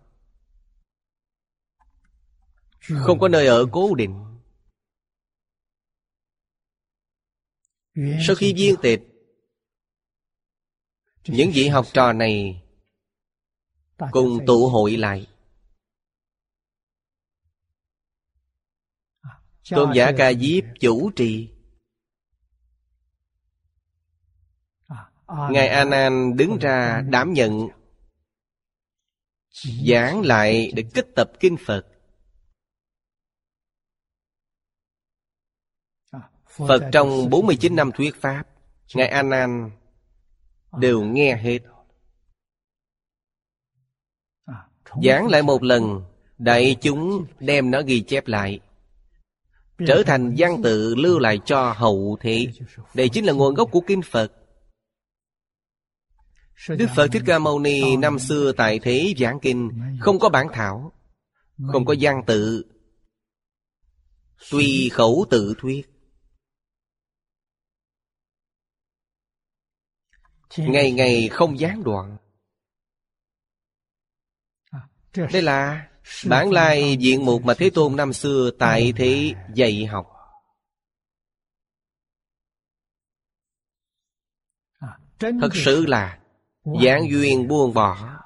[2.88, 4.24] Không có nơi ở cố định.
[8.26, 9.02] Sau khi viên tịch
[11.24, 12.62] Những vị học trò này
[14.12, 15.26] Cùng tụ hội lại.
[19.70, 21.50] Tôn giả Ca Diếp chủ trì.
[25.50, 27.68] Ngài A Nan đứng ra đảm nhận.
[29.88, 31.93] Giảng lại để kích tập kinh Phật
[36.58, 38.44] Phật trong 49 năm thuyết Pháp
[38.94, 39.70] Ngài A Nan
[40.78, 41.58] đều nghe hết.
[45.02, 46.02] Giảng lại một lần
[46.38, 48.60] Đại chúng đem nó ghi chép lại.
[49.86, 52.46] Trở thành văn tự lưu lại cho hậu thế.
[52.94, 54.32] Đây chính là nguồn gốc của Kinh Phật.
[56.68, 60.46] Đức Phật Thích Ca Mâu Ni năm xưa tại thế giảng kinh Không có bản
[60.52, 60.92] thảo
[61.72, 62.64] Không có văn tự
[64.50, 65.93] Tùy khẩu tự thuyết
[70.58, 72.16] Ngày ngày không gián đoạn.
[75.32, 75.90] Đây là
[76.28, 80.06] bản lai diện mục mà Thế Tôn năm xưa tại thế dạy học.
[85.18, 86.20] Thật sự là
[86.82, 88.20] Giảng duyên buông bỏ.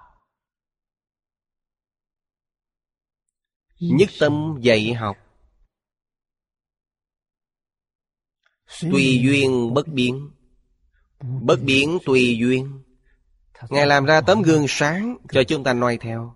[3.81, 5.17] Nhất tâm dạy học.
[8.81, 10.38] Tùy duyên bất biến
[11.21, 12.83] Bất biến tùy duyên.
[13.69, 16.35] Ngài làm ra tấm gương sáng Cho chúng ta noi theo.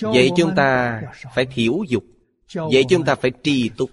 [0.00, 1.00] Vậy chúng ta
[1.34, 2.04] phải thiểu dục.
[2.54, 3.90] Vậy chúng ta phải trì túc.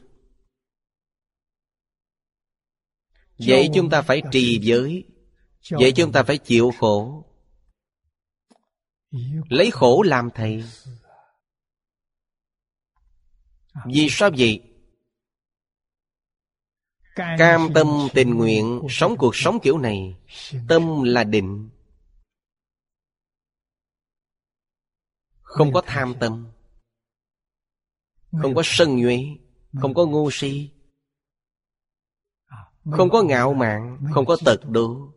[3.38, 5.04] Vậy chúng ta phải trì giới.
[5.70, 7.26] Vậy chúng ta phải chịu khổ.
[9.50, 10.64] Lấy khổ làm thầy.
[13.86, 14.71] Vì sao vậy?
[17.16, 20.16] Cam tâm tình nguyện Sống cuộc sống kiểu này.
[20.68, 21.70] Tâm là định.
[25.42, 26.52] Không có tham tâm.
[28.42, 29.20] Không có sân nhuế.
[29.82, 30.72] Không có ngu si.
[32.92, 34.00] Không có ngạo mạn.
[34.14, 35.14] Không có tật đố.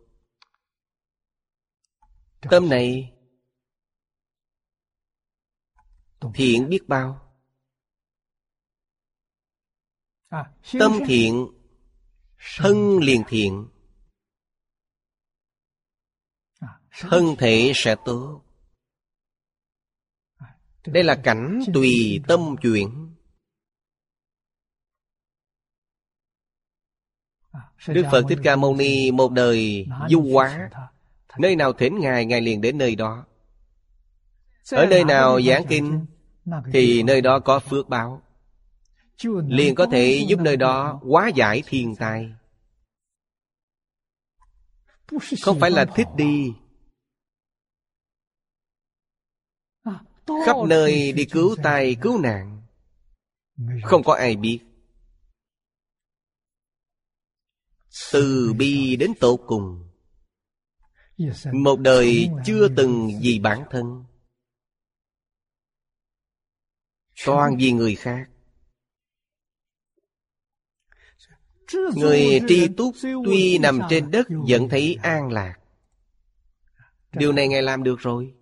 [2.50, 3.14] Tâm này
[6.34, 7.20] Thiện biết bao.
[10.72, 11.63] Tâm thiện
[12.56, 13.68] Thân liền thiện.
[17.00, 18.42] Thân thể sẽ tốt.
[20.86, 23.14] Đây là cảnh tùy tâm chuyển.
[27.88, 30.70] Đức Phật Thích Ca Mâu Ni một đời du hóa.
[31.38, 33.26] Nơi nào thỉnh Ngài, Ngài liền đến nơi đó.
[34.70, 36.06] Ở nơi nào giảng kinh
[36.72, 38.22] Thì nơi đó có phước báo
[39.48, 42.32] liền có thể giúp nơi đó hóa giải thiên tai.
[45.42, 46.52] Không phải là thích đi.
[50.46, 52.62] Khắp nơi đi cứu tai cứu nạn.
[53.82, 54.60] Không có ai biết.
[58.12, 59.90] Từ bi đến tột cùng.
[61.52, 64.04] Một đời chưa từng vì bản thân.
[67.26, 68.33] Toàn vì người khác
[71.96, 75.54] Người tri túc tuy nằm trên đất vẫn thấy an lạc.
[77.12, 78.34] Điều này Ngài làm được rồi.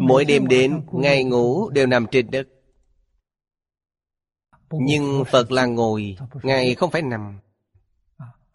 [0.00, 2.48] Mỗi đêm đến Ngài ngủ đều nằm trên đất.
[4.70, 7.38] Nhưng Phật là ngồi Ngài không phải nằm.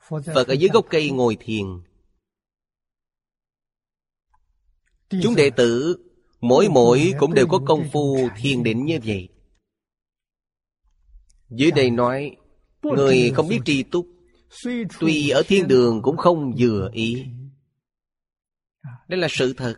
[0.09, 1.65] Phật ở dưới gốc cây ngồi thiền.
[5.09, 6.03] Chúng đệ tử
[6.41, 9.29] Mỗi mỗi cũng đều có công phu thiền định như vậy
[11.49, 12.37] dưới đây nói,
[12.81, 14.07] Người không biết tri túc,
[14.99, 17.25] Tuy ở thiên đường cũng không vừa ý.
[19.07, 19.75] Đây là sự thật.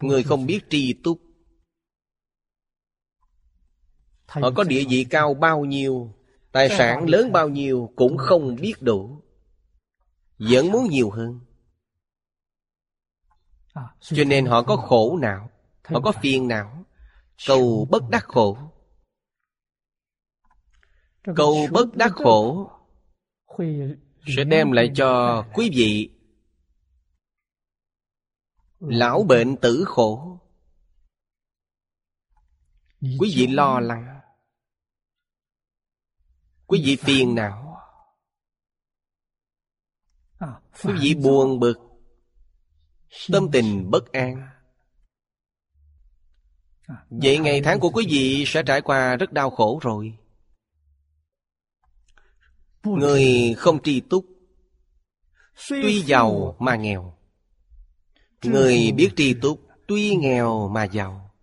[0.00, 1.20] Người không biết tri túc,
[4.26, 6.14] Họ có địa vị cao bao nhiêu,
[6.52, 9.22] Tài sản lớn bao nhiêu Cũng không biết đủ,
[10.38, 11.40] Vẫn muốn nhiều hơn.
[14.00, 15.50] Cho nên họ có khổ não
[15.84, 16.84] Họ có phiền não
[17.46, 18.58] Cầu bất đắc khổ.
[21.36, 22.70] Cầu bất đắc khổ.
[24.36, 26.10] Sẽ đem lại cho quý vị
[28.78, 30.38] Lão bệnh tử khổ.
[33.00, 34.20] Quý vị lo lắng.
[36.66, 37.80] Quý vị phiền não.
[40.84, 41.78] Quý vị buồn bực.
[43.32, 44.57] Tâm tình bất an.
[47.10, 50.14] Vậy ngày tháng của quý vị sẽ trải qua rất đau khổ rồi.
[52.84, 54.24] Người không tri túc,
[55.68, 57.14] Tuy giàu mà nghèo.
[58.44, 61.34] Người biết tri túc, Tuy nghèo mà giàu.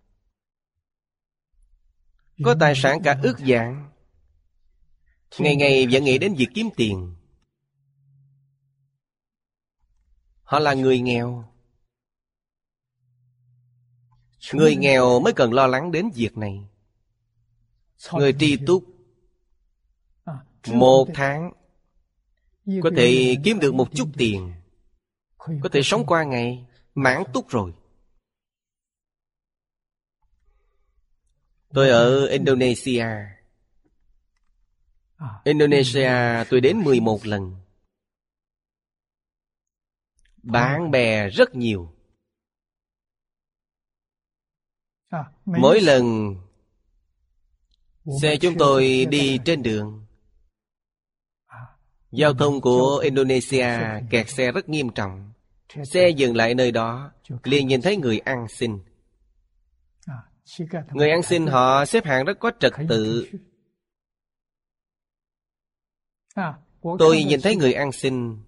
[2.44, 3.90] Có tài sản cả ước dạng
[5.38, 7.14] Ngày ngày vẫn nghĩ đến việc kiếm tiền.
[10.42, 11.44] Họ là người nghèo.
[14.52, 16.64] Người nghèo mới cần lo lắng đến việc này.
[18.12, 18.84] Người tri túc.
[20.66, 21.52] Một tháng
[22.82, 24.52] Có thể kiếm được một chút tiền.
[25.38, 27.72] Có thể sống qua ngày Mãn túc rồi.
[31.74, 33.06] Tôi ở Indonesia.
[35.44, 37.56] Indonesia tôi đến 11 lần.
[40.42, 41.95] Bạn bè rất nhiều
[45.44, 46.34] Mỗi lần
[48.22, 50.06] Xe chúng tôi đi trên đường
[52.10, 53.68] Giao thông của Indonesia
[54.10, 55.32] kẹt xe rất nghiêm trọng.
[55.84, 57.10] Xe dừng lại nơi đó
[57.42, 58.78] liền nhìn thấy người ăn xin.
[60.92, 63.28] Người ăn xin họ xếp hàng rất có trật tự.
[66.98, 68.38] Tôi nhìn thấy người ăn xin.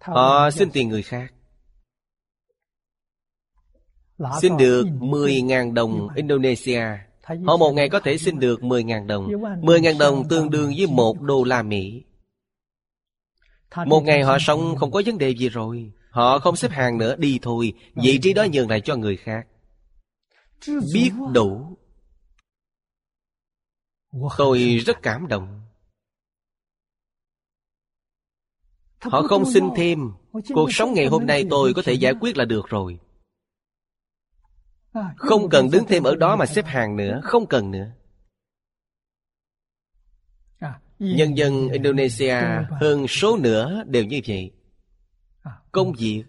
[0.00, 1.32] Họ xin tiền người khác
[4.40, 6.82] Xin được 10.000 đồng Indonesia.
[7.22, 9.26] Họ một ngày có thể xin được 10.000 đồng.
[9.26, 12.02] 10.000 đồng tương đương với một đô la Mỹ.
[13.86, 15.92] Một ngày họ sống không có vấn đề gì rồi.
[16.10, 17.72] Họ không xếp hàng nữa đi thôi.
[17.94, 19.46] Vị trí đó nhường lại cho người khác.
[20.94, 21.76] Biết đủ.
[24.38, 25.62] Tôi rất cảm động.
[29.00, 30.12] Họ không xin thêm.
[30.54, 32.98] Cuộc sống ngày hôm nay tôi có thể giải quyết là được rồi
[35.16, 37.86] không cần đứng thêm ở đó mà xếp hàng nữa, Không cần nữa.
[40.98, 42.36] Nhân dân Indonesia
[42.80, 44.52] hơn số nữa đều như vậy.
[45.72, 46.24] Công việc,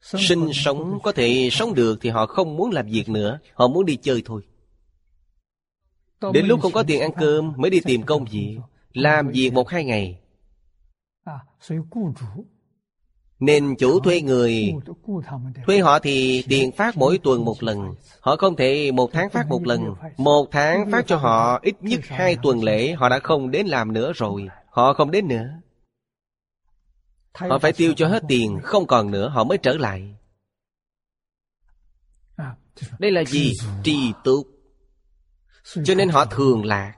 [0.00, 3.86] Sinh sống có thể sống được Thì họ không muốn làm việc nữa, Họ muốn
[3.86, 4.42] đi chơi thôi.
[6.32, 8.58] Đến lúc không có tiền ăn cơm Mới đi tìm công việc,
[8.92, 10.20] Làm việc một hai ngày
[13.40, 14.74] nên chủ thuê người.
[15.66, 17.94] Thuê họ thì tiền phát mỗi tuần một lần.
[18.20, 19.94] Họ không thể một tháng phát một lần.
[20.16, 22.92] Một tháng phát cho họ ít nhất hai tuần lễ.
[22.92, 24.48] Họ đã không đến làm nữa rồi.
[24.70, 25.46] Họ không đến nữa.
[27.34, 28.58] Họ phải tiêu cho hết tiền.
[28.62, 29.28] Không còn nữa.
[29.28, 30.14] Họ mới trở lại.
[32.98, 33.52] Đây là gì?
[33.82, 34.46] Trì túc
[35.84, 36.97] Cho nên họ thường lạc.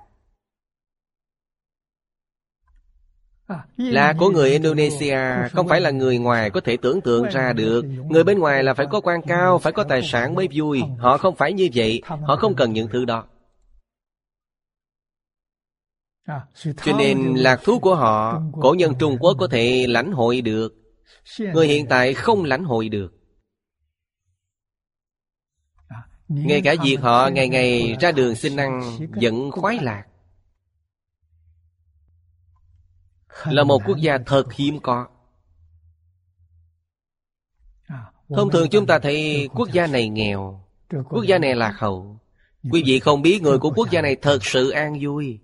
[3.76, 5.18] Là của người Indonesia
[5.52, 7.84] Không phải là người ngoài có thể tưởng tượng ra được.
[8.08, 10.82] Người bên ngoài là phải có quan cao Phải có tài sản mới vui.
[10.98, 13.24] Họ không phải như vậy Họ không cần những thứ đó.
[16.84, 20.74] Cho nên lạc thú của họ Cổ nhân Trung Quốc có thể lãnh hội được.
[21.38, 23.12] Người hiện tại không lãnh hội được.
[26.28, 28.80] Ngay cả việc họ ngày ngày ra đường xin ăn
[29.20, 30.04] Vẫn khoái lạc
[33.44, 35.08] là một quốc gia thật hiếm có.
[38.28, 40.70] Thông thường chúng ta thấy quốc gia này nghèo
[41.08, 42.20] quốc gia này lạc hậu.
[42.70, 45.40] Quý vị không biết người của quốc gia này thật sự an vui.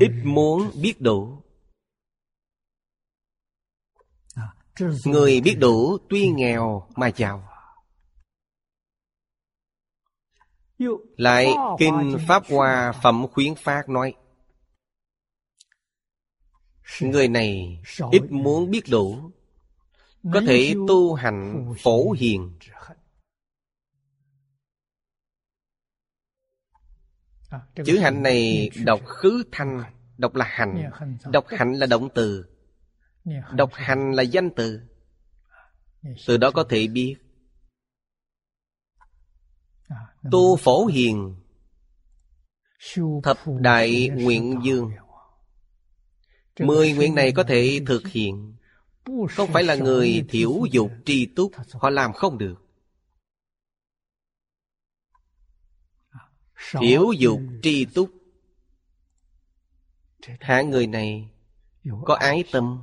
[0.00, 1.42] Ít muốn biết đủ.
[5.04, 7.48] Người biết đủ tuy nghèo mà giàu.
[11.16, 14.14] Lại kinh pháp hoa phẩm khuyến phát nói
[17.00, 17.80] Người này
[18.12, 19.30] ít muốn biết đủ.
[20.32, 22.58] Có thể tu hành phổ hiền.
[27.84, 29.84] Chữ hạnh này đọc khứ thanh,
[30.18, 30.90] Đọc là hành.
[31.30, 32.46] Đọc hạnh là động từ.
[33.52, 34.80] Đọc hành là danh từ.
[36.26, 37.16] Từ đó có thể biết.
[40.30, 41.36] Tu phổ hiền.
[43.22, 44.90] Thập đại nguyện dương.
[46.60, 48.56] Mười nguyện này có thể thực hiện.
[49.30, 52.56] Không phải là người thiểu dục tri túc Họ làm không được.
[56.80, 58.10] Thiểu dục tri túc.
[60.40, 61.30] Hạng người này
[62.04, 62.82] Có ái tâm?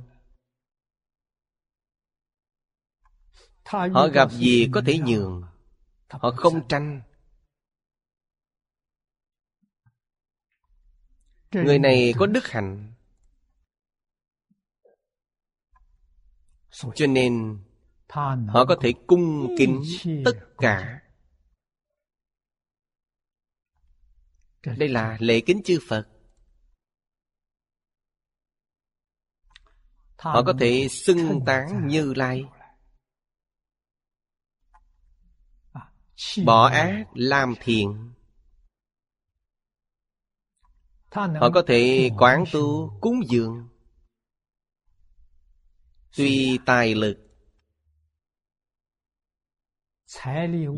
[3.64, 5.42] Họ gặp gì có thể nhường.
[6.08, 7.02] Họ không tranh.
[11.52, 12.93] Người này có đức hạnh
[16.74, 17.58] Cho nên
[18.48, 19.82] Họ có thể cung kính
[20.24, 21.00] tất cả.
[24.78, 26.08] Đây là lễ kính chư Phật.
[30.18, 32.44] Họ có thể xưng tán Như Lai.
[36.44, 38.12] Bỏ ác làm thiện.
[41.10, 43.73] Họ có thể quán tu cúng dường
[46.16, 47.18] Tuy tài lực.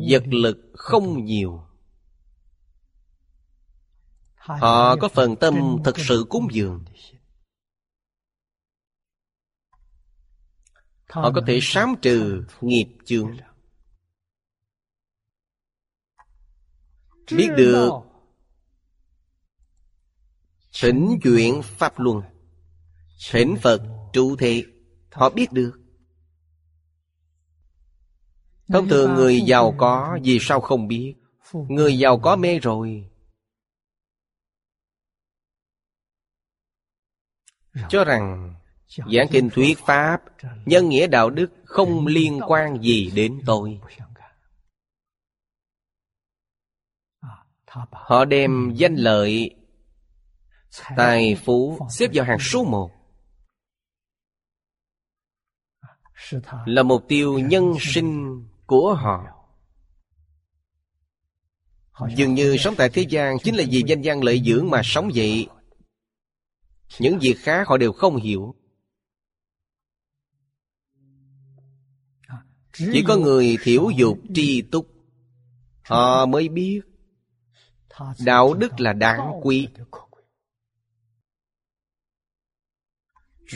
[0.09, 1.63] Vật lực không nhiều.
[4.35, 5.55] Họ có phần tâm
[5.85, 6.85] thực sự cúng dường.
[11.09, 13.37] Họ có thể sám trừ nghiệp chướng.
[17.31, 17.91] Biết được
[20.81, 22.21] Thỉnh chuyện Pháp Luân.
[23.31, 23.81] Thỉnh Phật
[24.13, 24.65] trụ thị
[25.17, 25.79] Họ biết được.
[28.67, 31.15] Thông thường người giàu có Vì sao không biết?
[31.53, 33.09] Người giàu có mê rồi.
[37.89, 38.55] Cho rằng
[38.87, 40.23] Giảng kinh thuyết Pháp
[40.65, 43.79] Nhân nghĩa đạo đức Không liên quan gì đến tôi.
[47.91, 49.55] Họ đem danh lợi
[50.97, 52.96] Tài phú xếp vào hàng số một
[56.65, 59.23] Là mục tiêu nhân sinh của họ.
[62.15, 65.09] Dường như sống tại thế gian Chính là vì danh gian lợi dưỡng mà sống
[65.15, 65.47] vậy.
[66.99, 68.55] Những việc khác họ đều không hiểu.
[72.73, 74.97] Chỉ có người thiểu dục tri túc,
[75.87, 76.81] Họ mới biết
[78.25, 79.67] Đạo đức là đáng quý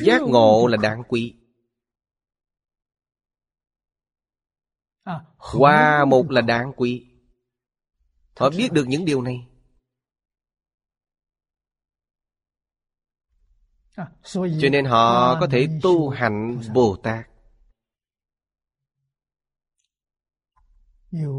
[0.03, 1.35] Giác ngộ là đáng quý
[5.37, 7.07] Hoa một là đáng quý.
[8.35, 9.47] Họ biết được những điều này.
[14.33, 17.27] Cho nên họ có thể tu hành Bồ Tát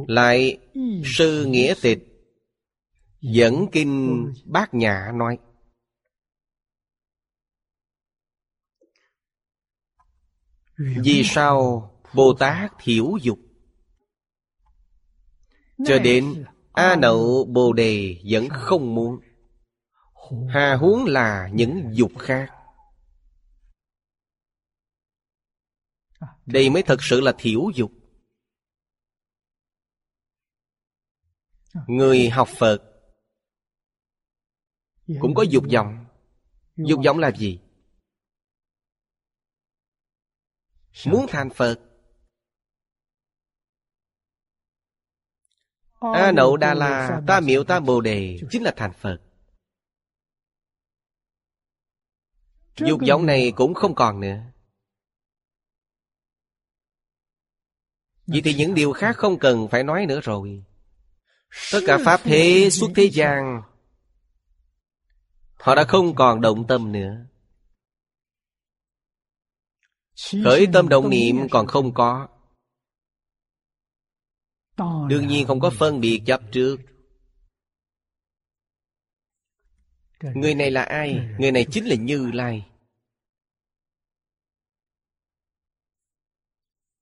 [0.06, 0.58] Lại
[1.04, 1.98] sư nghĩa tịch
[3.20, 5.38] Dẫn kinh bát nhã nói.
[10.76, 13.38] Vì sao Bồ Tát thiểu dục
[15.86, 19.20] Cho đến A Nậu Bồ Đề vẫn không muốn.
[20.48, 22.50] Hà huống là những dục khác.
[26.46, 27.92] Đây mới thật sự là thiểu dục.
[31.86, 32.78] Người học Phật
[35.20, 36.06] Cũng có dục vọng.
[36.76, 37.60] Dục vọng là gì?
[41.06, 41.91] Muốn thành Phật
[46.02, 49.18] A Nậu Đa La Ta Miệu Ta Bồ Đề Chính là thành Phật.
[52.76, 54.38] Dục vọng này cũng không còn nữa.
[58.26, 60.64] Vậy thì những điều khác không cần phải nói nữa rồi.
[61.72, 63.62] Tất cả Pháp thế suốt thế gian
[65.54, 67.16] Họ đã không còn động tâm nữa.
[70.44, 72.28] Khởi tâm động niệm còn không có
[75.08, 76.76] Đương nhiên không có phân biệt chấp trước.
[80.22, 81.28] Người này là ai?
[81.38, 82.66] Người này chính là Như Lai.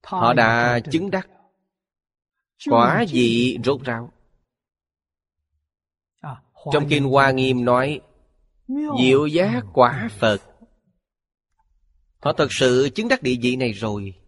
[0.03, 1.29] Họ đã chứng đắc.
[2.71, 4.13] Quả vị rốt ráo.
[6.73, 8.01] Trong Kinh Hoa Nghiêm nói
[9.01, 10.39] Diệu giác quả Phật.
[12.19, 14.20] Họ thật sự chứng đắc địa vị này rồi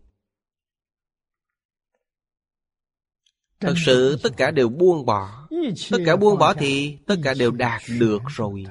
[3.62, 5.48] Thật sự tất cả đều buông bỏ.
[5.90, 8.64] Tất cả buông bỏ thì tất cả đều đạt được rồi.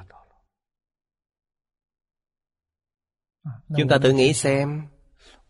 [3.77, 4.87] Chúng ta tự nghĩ xem.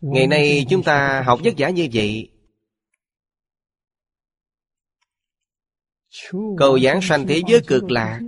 [0.00, 2.30] Ngày nay chúng ta học vất vả như vậy.
[6.58, 8.20] Cầu giảng sanh thế giới cực lạc.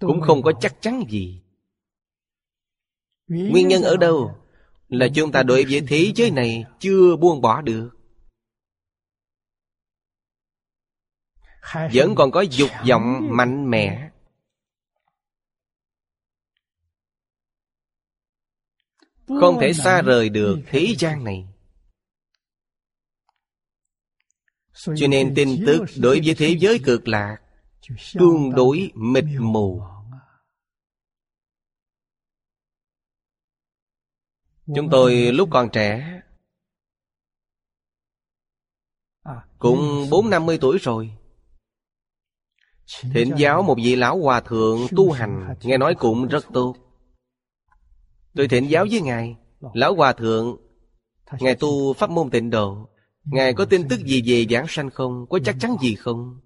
[0.00, 1.42] Cũng không có chắc chắn gì.
[3.26, 4.40] Nguyên nhân ở đâu?
[4.90, 7.90] Là chúng ta đối với thế giới này chưa buông bỏ được.
[11.92, 14.10] Vẫn còn có dục vọng mạnh mẽ.
[19.26, 21.46] Không thể xa rời được thế gian này.
[24.72, 27.36] Cho nên tin tức đối với thế giới cực lạc
[28.14, 29.82] Tương đối mịt mù.
[34.74, 36.20] Chúng tôi lúc còn trẻ,
[39.58, 41.10] Cũng bốn năm mươi tuổi rồi.
[43.14, 46.74] Thỉnh giáo một vị lão hòa thượng tu hành, Nghe nói cũng rất tốt.
[48.34, 49.36] Tôi thỉnh giáo với Ngài.
[49.74, 50.56] Lão hòa thượng,
[51.40, 52.88] Ngài tu pháp môn tịnh độ.
[53.24, 55.26] Ngài có tin tức gì về giảng sanh không?
[55.30, 56.40] Có chắc chắn gì không?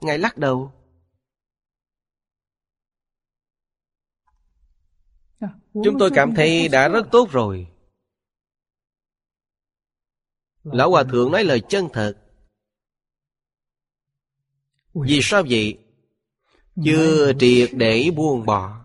[0.00, 0.72] Ngài lắc đầu.
[5.84, 7.68] Chúng tôi cảm thấy đã rất tốt rồi.
[10.62, 12.14] Lão Hòa Thượng nói lời chân thật.
[14.94, 15.78] Vì sao vậy?
[16.84, 18.84] Chưa triệt để buông bỏ.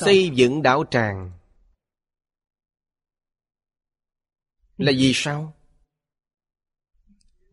[0.00, 1.32] Xây dựng đạo tràng.
[4.76, 5.54] Là vì sao?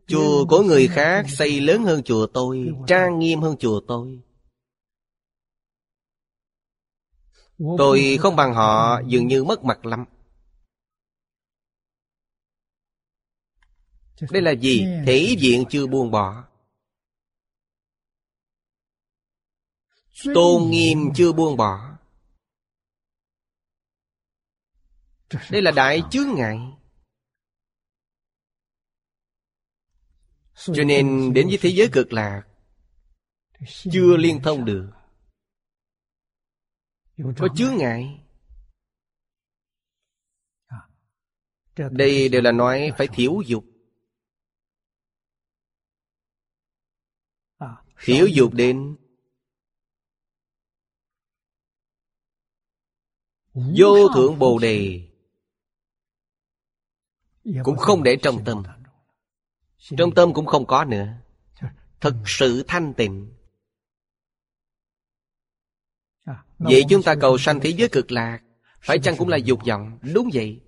[0.06, 4.20] Chùa của người khác xây lớn hơn chùa tôi, Trang nghiêm hơn chùa tôi.
[7.58, 10.04] Tôi không bằng họ dường như mất mặt lắm.
[14.30, 14.86] Đây là gì?
[15.06, 16.48] Thể diện chưa buông bỏ.
[20.34, 21.98] Tôn nghiêm chưa buông bỏ.
[25.50, 26.58] Đây là đại chướng ngại.
[30.54, 32.42] Cho nên đến với thế giới cực lạc
[33.66, 34.95] Chưa liên thông được
[37.16, 38.20] Có chướng ngại.
[41.90, 43.64] Đây đều là nói phải thiểu dục.
[48.04, 48.96] Thiểu dục đến.
[53.54, 55.08] Vô thượng Bồ Đề.
[57.64, 58.62] Cũng không để trong tâm.
[59.78, 61.06] Trong tâm cũng không có nữa.
[62.00, 63.35] Thật sự thanh tịnh
[66.58, 68.40] Vậy chúng ta cầu sanh thế giới cực lạc.
[68.80, 69.98] Phải chăng cũng là dục vọng?
[70.14, 70.60] Đúng vậy.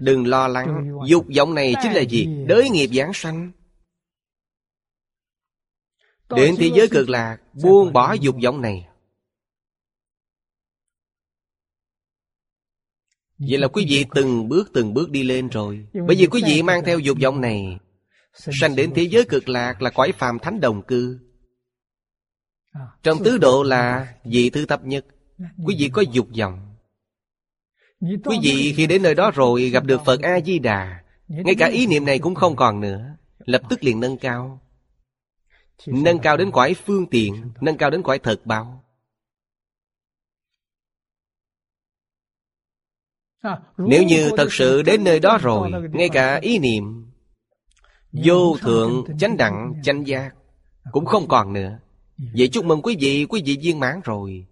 [0.00, 0.98] Đừng lo lắng.
[1.08, 2.26] Dục vọng này chính là gì?
[2.46, 3.52] Đới nghiệp giảng sanh.
[6.28, 8.86] Đến thế giới cực lạc Buông bỏ dục vọng này.
[13.38, 15.86] Vậy là quý vị từng bước từng bước đi lên rồi.
[16.06, 17.78] Bởi vì quý vị mang theo dục vọng này
[18.32, 21.29] Sanh đến thế giới cực lạc là cõi phàm thánh đồng cư
[23.02, 25.06] Trong tứ độ là vị thứ thấp nhất.
[25.64, 26.76] Quý vị có dục vọng.
[28.00, 31.02] Quý vị khi đến nơi đó rồi gặp được Phật A-di-đà.
[31.28, 33.16] Ngay cả ý niệm này cũng không còn nữa.
[33.38, 34.60] Lập tức liền nâng cao.
[35.86, 38.84] Nâng cao đến cõi phương tiện Nâng cao đến cõi thật báo.
[43.78, 47.10] Nếu như thật sự đến nơi đó rồi Ngay cả ý niệm
[48.12, 50.34] Vô thượng chánh đẳng chánh giác
[50.92, 51.78] Cũng không còn nữa
[52.20, 54.46] Vậy chúc mừng quý vị Quý vị viên mãn rồi.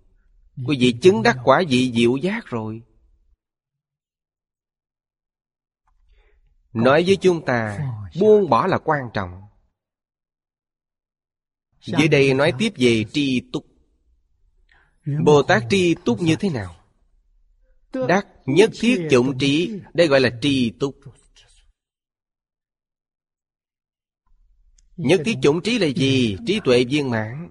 [0.67, 2.83] Quý vị chứng đắc quả vị diệu giác rồi.
[6.73, 7.79] Nói với chúng ta
[8.21, 9.43] Buông bỏ là quan trọng.
[11.81, 13.67] Dưới đây nói tiếp về tri túc.
[15.25, 16.75] Bồ Tát tri túc như thế nào?
[18.09, 21.01] Đắc nhất thiết chủng trí Đây gọi là tri túc.
[24.97, 26.37] Nhất thiết chủng trí là gì?
[26.47, 27.51] Trí tuệ viên mãn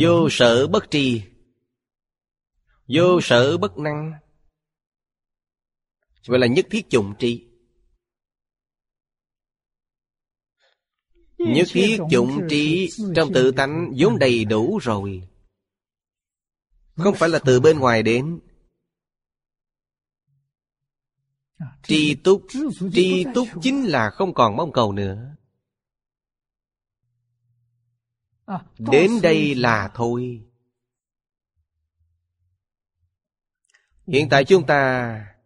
[0.00, 1.22] Vô sở bất tri.
[2.88, 4.12] Vô sở bất năng.
[6.26, 7.46] Gọi là nhất thiết chủng trí
[11.38, 15.28] Nhất thiết dụng trí trong tự tánh vốn đầy đủ rồi.
[16.96, 18.40] Không phải là từ bên ngoài đến.
[21.82, 22.46] Tri túc
[22.92, 25.36] Tri túc chính là không còn mong cầu nữa
[28.78, 30.42] Đến đây là thôi.
[34.06, 35.36] Hiện tại chúng ta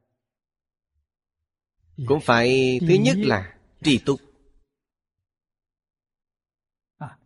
[2.07, 4.21] Cũng phải Thứ nhất là tri túc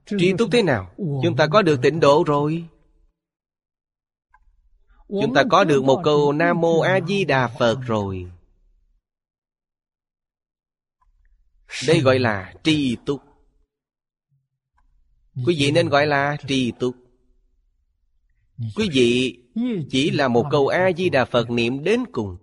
[0.07, 0.95] Tri túc thế nào?
[0.97, 2.69] Chúng ta có được tịnh độ rồi.
[5.09, 8.33] Chúng ta có được một câu Nam Mô A Di Đà Phật rồi.
[11.87, 13.34] Đây gọi là tri túc
[15.47, 16.95] Quý vị nên gọi là tri túc
[18.77, 19.39] Quý vị
[19.91, 22.37] chỉ là một câu A Di Đà Phật niệm đến cùng.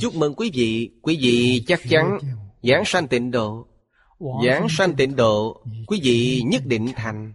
[0.00, 0.90] Chúc mừng quý vị.
[1.02, 2.18] Quý vị chắc chắn
[2.62, 3.66] Giảng sanh tịnh độ.
[4.46, 7.34] Giảng sanh tịnh độ, Quý vị nhất định thành.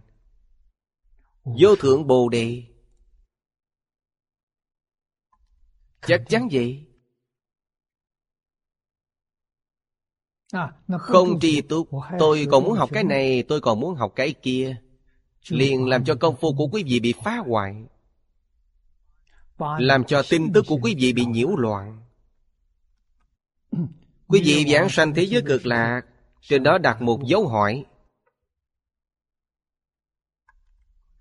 [1.44, 2.62] Vô thượng Bồ Đề.
[6.06, 6.89] Chắc chắn vậy.
[10.98, 13.42] Không tri túc Tôi còn muốn học cái này.
[13.42, 14.76] Tôi còn muốn học cái kia.
[15.48, 17.84] Liền làm cho công phu của quý vị bị phá hoại.
[19.78, 22.02] Làm cho tin tức của quý vị bị nhiễu loạn.
[24.26, 26.02] Quý vị giảng sanh thế giới cực lạc
[26.40, 27.84] Trên đó đặt một dấu hỏi.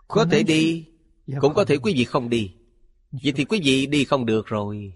[0.08, 0.86] Có thể đi
[1.40, 2.54] Cũng có thể quý vị không đi.
[3.12, 4.94] Vậy thì quý vị đi không được rồi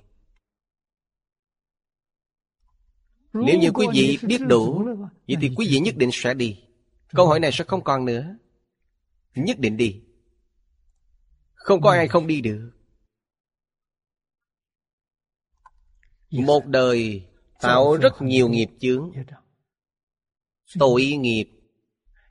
[3.34, 4.86] Nếu như quý vị biết đủ
[5.28, 6.64] Vậy thì quý vị nhất định sẽ đi.
[7.10, 8.36] Câu hỏi này sẽ không còn nữa.
[9.36, 10.02] Nhất định đi.
[11.54, 12.72] Không có ai không đi được.
[16.32, 17.28] Một đời
[17.60, 19.12] tạo rất nhiều nghiệp chướng.
[20.80, 21.50] Tội nghiệp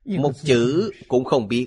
[0.05, 1.67] Một chữ cũng không biết.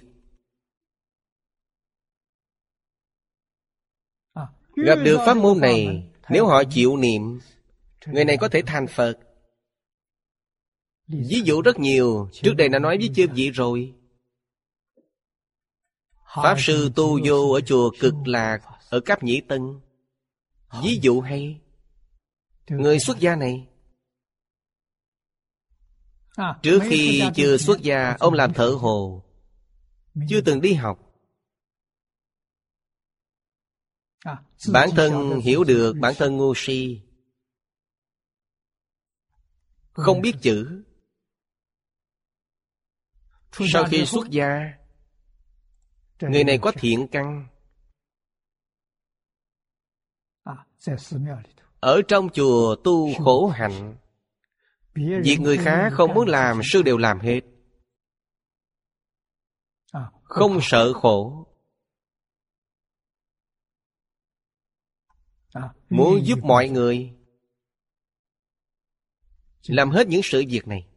[4.76, 7.40] Gặp được pháp môn này Nếu họ chịu niệm
[8.06, 9.25] Người này có thể thành Phật
[11.08, 13.94] Ví dụ rất nhiều, Trước đây đã nói với chư vị rồi.
[16.44, 19.62] Pháp sư tu vô ở chùa Cực Lạc, Ở Cáp Nhĩ Tân.
[20.84, 21.62] Ví dụ hay.
[22.70, 23.68] Người xuất gia này.
[26.64, 29.24] Trước khi chưa xuất gia, Ông làm thợ hồ.
[30.30, 31.00] Chưa từng đi học.
[34.72, 37.02] Bản thân hiểu được, bản thân ngu si.
[39.94, 40.84] Không biết chữ.
[43.60, 44.74] Sau khi xuất gia
[46.22, 47.48] Người này có thiện căn.
[51.80, 53.98] Ở trong chùa tu khổ hạnh
[54.96, 57.42] Việc người khác không muốn làm Sư đều làm hết.
[60.24, 61.48] Không sợ khổ.
[65.90, 67.14] Muốn giúp mọi người
[69.68, 70.88] Làm hết những sự việc này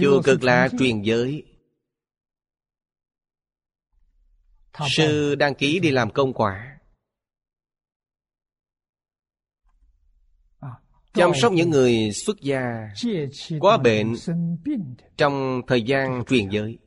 [0.00, 1.44] Chùa cực lạ truyền giới.
[4.96, 6.78] Sư đăng ký đi làm công quả.
[11.14, 12.88] Chăm sóc những người xuất gia
[13.60, 14.14] Có bệnh
[15.16, 16.78] Trong thời gian truyền giới.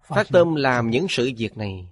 [0.00, 1.88] Phát tâm làm những sự việc này.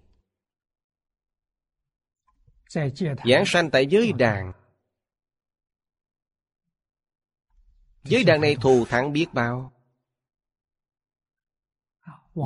[3.24, 4.52] Giảng sanh tại giới đàn
[8.04, 9.72] Giới đàn này thù thắng biết bao.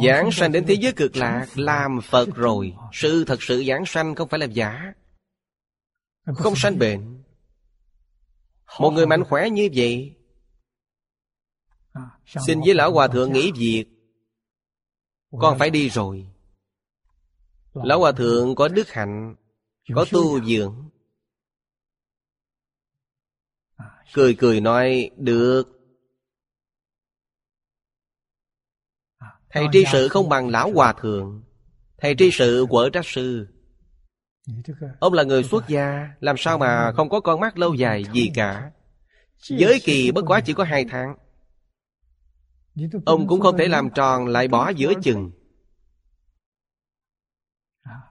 [0.04, 2.74] Giảng sanh đến thế giới cực lạc, Làm Phật rồi.
[2.92, 4.92] Sự thật sự giảng sanh không phải là giả.
[6.36, 7.22] Không sanh bệnh.
[8.80, 10.16] Một người mạnh khỏe như vậy,
[12.46, 13.84] Xin với Lão Hòa Thượng nghỉ việc,
[15.40, 16.26] Con phải đi rồi.
[17.74, 19.34] Lão Hòa Thượng có đức hạnh,
[19.94, 20.90] Có tu dưỡng.
[24.12, 25.76] Cười cười nói Được.
[29.50, 31.42] Thầy tri sự không bằng lão hòa thượng.
[31.98, 33.46] Thầy tri sự quở trách sư.
[35.00, 38.30] Ông là người xuất gia Làm sao mà không có con mắt lâu dài gì
[38.34, 38.70] cả.
[39.42, 41.16] Giới kỳ bất quá chỉ có hai tháng.
[43.06, 45.30] Ông cũng không thể làm tròn lại bỏ giữa chừng.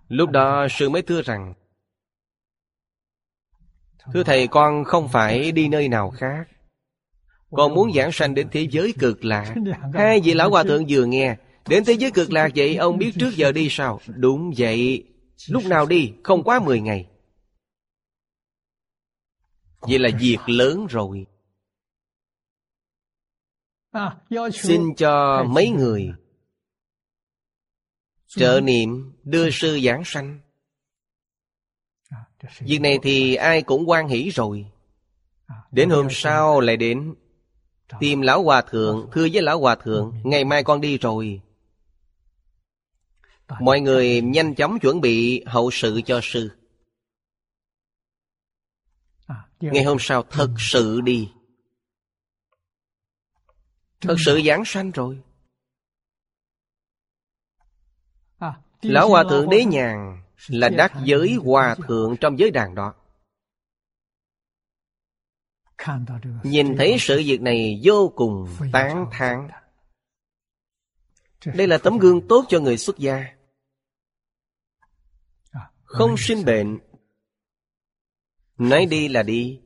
[0.08, 1.54] Lúc đó sư mới thưa rằng
[4.14, 6.48] Thưa thầy, con không phải đi nơi nào khác.
[7.52, 9.54] Con muốn giảng sanh đến thế giới cực lạc
[9.94, 11.36] Hai vị lão hòa thượng vừa nghe,
[11.70, 14.00] Đến thế giới cực lạc vậy, ông biết trước giờ đi sao?
[14.08, 15.04] Đúng vậy.
[15.48, 16.14] Lúc nào đi?
[16.24, 17.08] Không quá 10 ngày.
[19.82, 21.26] Vậy là việc lớn rồi.
[24.54, 26.12] Xin cho mấy người
[28.28, 30.40] Trợ niệm đưa sư giảng sanh.
[32.60, 34.66] Việc này thì ai cũng quan hỷ rồi.
[35.72, 37.16] Đến hôm sau lại đến,
[38.00, 41.42] Tìm lão hòa thượng, Thưa với lão hòa thượng, Ngày mai con đi rồi.
[43.60, 46.52] Mọi người nhanh chóng chuẩn bị hậu sự cho sư.
[49.60, 51.32] Ngày hôm sau thật sự đi.
[54.02, 55.20] Thật sự giảng sanh rồi.
[58.82, 62.94] Lão Hòa Thượng Đế Nhàn là đắc giới Hòa Thượng trong giới đàn đó.
[66.44, 69.50] Nhìn thấy sự việc này vô cùng tán thán.
[71.46, 73.26] Đây là tấm gương tốt cho người xuất gia.
[75.84, 76.80] Không sinh bệnh.
[78.58, 79.62] Nói đi là đi.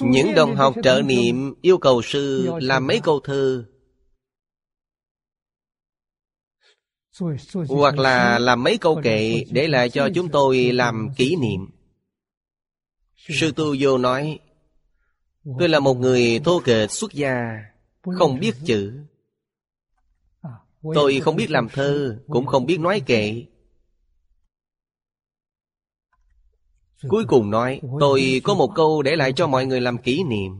[0.00, 3.64] Những đồng học trợ niệm yêu cầu sư làm mấy câu thơ
[7.68, 11.66] Hoặc là làm mấy câu kệ Để lại cho chúng tôi làm kỷ niệm.
[13.16, 14.38] Sư Tu Vô nói
[15.58, 17.64] Tôi là một người thô kệch xuất gia
[18.02, 19.04] Không biết chữ.
[20.94, 23.44] Tôi không biết làm thơ Cũng không biết nói kệ.
[27.08, 30.52] Cuối cùng nói Tôi có một câu để lại cho mọi người làm kỷ niệm.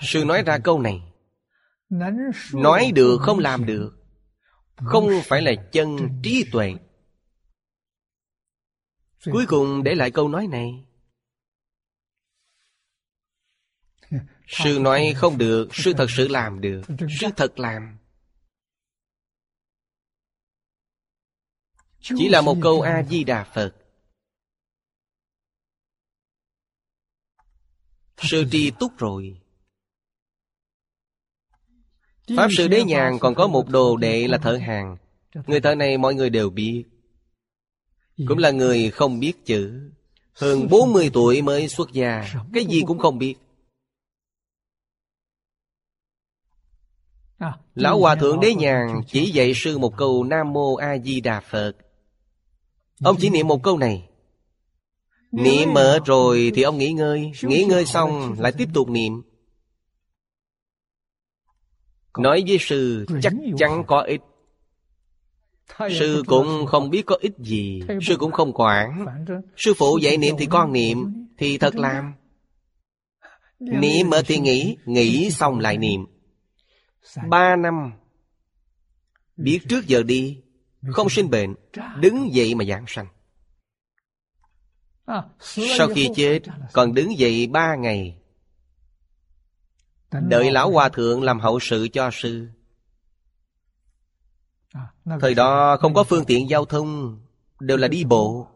[0.00, 1.09] Sư nói ra câu này
[1.90, 3.96] Nói được không làm được.
[4.76, 6.74] Không phải là chân trí tuệ.
[9.24, 10.86] Cuối cùng để lại câu nói này.
[14.46, 16.82] Sư nói không được Sư thật sự làm được.
[17.20, 17.98] Sư thật làm.
[22.00, 23.76] Chỉ là một câu A-di-đà Phật.
[28.16, 29.39] Sư tri túc rồi
[32.36, 34.96] Pháp sư Đế Nhàn còn có một đồ đệ là thợ hàng.
[35.46, 36.84] Người thợ này mọi người đều biết.
[38.28, 39.90] Cũng là người không biết chữ.
[40.32, 42.34] Hơn 40 tuổi mới xuất gia.
[42.54, 43.34] Cái gì cũng không biết.
[47.74, 51.40] Lão Hòa Thượng Đế Nhàn chỉ dạy sư một câu Nam Mô A Di Đà
[51.40, 51.72] Phật.
[53.04, 54.08] Ông chỉ niệm một câu này.
[55.32, 57.32] Niệm mệt rồi thì ông nghỉ ngơi.
[57.42, 59.22] Nghỉ ngơi xong lại tiếp tục niệm
[62.18, 64.20] Nói với sư chắc chắn có ích
[65.78, 67.82] Sư cũng không biết có ích gì.
[68.02, 69.06] Sư cũng không quản.
[69.56, 72.12] Sư phụ dạy niệm thì con niệm Thì thật làm.
[73.60, 76.06] Niệm mệt thì nghỉ Nghỉ xong lại niệm.
[77.28, 77.92] Ba năm.
[79.36, 80.38] Biết trước giờ đi
[80.88, 81.54] Không sinh bệnh
[82.00, 83.06] Đứng dậy mà giảng sanh.
[85.78, 86.40] Sau khi chết
[86.72, 88.19] Còn đứng dậy ba ngày
[90.12, 92.48] Đợi lão hòa thượng làm hậu sự cho sư.
[95.20, 97.20] Thời đó không có phương tiện giao thông
[97.60, 98.46] Đều là đi bộ.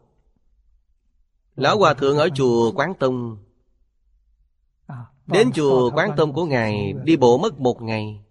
[1.55, 3.37] Lão hòa thượng ở chùa Quán Tông.
[5.25, 8.21] Đến chùa Quán Tông của Ngài Đi bộ mất một ngày.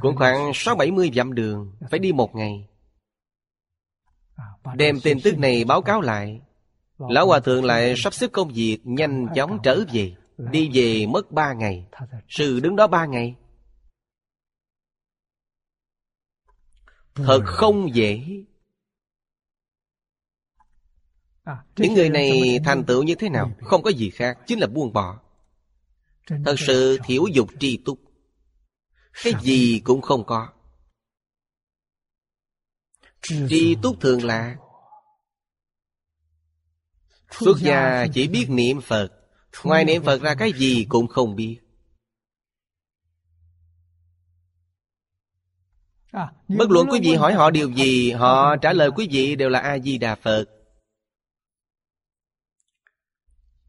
[0.00, 2.68] Cũng khoảng sáu bảy mươi dặm đường Phải đi một ngày.
[4.74, 6.40] Đem tin tức này báo cáo lại.
[6.98, 11.32] Lão Hòa Thượng lại sắp xếp công việc Nhanh chóng trở về Đi về mất
[11.32, 11.86] ba ngày.
[12.28, 13.36] Sư đứng đó ba ngày.
[17.14, 18.20] Thật không dễ.
[21.76, 23.52] Những người này thành tựu như thế nào?
[23.60, 24.38] Không có gì khác.
[24.46, 25.20] Chính là buông bỏ.
[26.26, 27.98] Thật sự thiểu dục tri túc.
[29.24, 30.52] Cái gì cũng không có.
[33.22, 34.56] Tri túc thường là.
[37.30, 39.21] Xuất gia chỉ biết niệm Phật.
[39.64, 41.58] Ngoài niệm Phật ra cái gì cũng không biết.
[46.48, 49.58] Bất luận quý vị hỏi họ điều gì Họ trả lời quý vị đều là
[49.58, 50.44] A-di-đà Phật.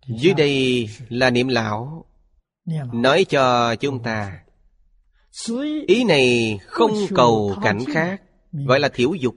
[0.07, 2.05] Dưới đây là niệm lão.
[2.93, 4.39] Nói cho chúng ta
[5.87, 9.35] Ý này không cầu cảnh khác Gọi là thiểu dục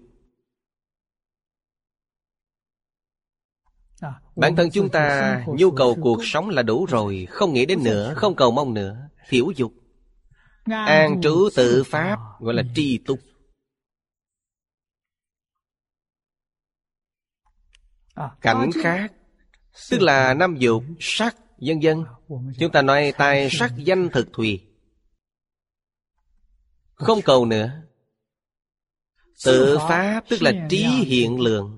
[4.36, 8.14] Bản thân chúng ta nhu cầu cuộc sống là đủ rồi Không nghĩ đến nữa,
[8.16, 9.08] không cầu mong nữa.
[9.28, 9.72] Thiểu dục.
[10.64, 13.18] An trú tự pháp gọi là tri túc
[18.40, 19.12] Cảnh khác
[19.90, 22.04] Tức là năm dục, sắc, dân dân
[22.58, 24.62] Chúng ta nói tài sắc danh thực thùy.
[26.94, 27.82] Không cầu nữa.
[29.44, 31.75] Tự Pháp tức là trí hiện lượng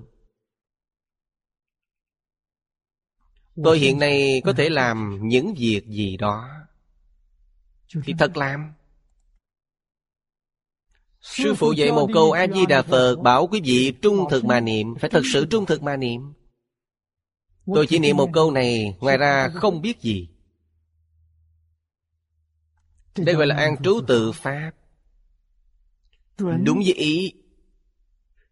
[3.63, 6.49] Tôi hiện nay có thể làm những việc gì đó.
[8.03, 8.73] Thì thật làm.
[11.21, 15.09] Sư phụ dạy một câu A-di-đà Phật Bảo quý vị trung thực mà niệm Phải
[15.09, 16.33] thật sự trung thực mà niệm.
[17.75, 20.27] Tôi chỉ niệm một câu này Ngoài ra không biết gì.
[23.17, 24.71] Đây gọi là an trú tự Pháp.
[26.37, 27.33] Đúng với ý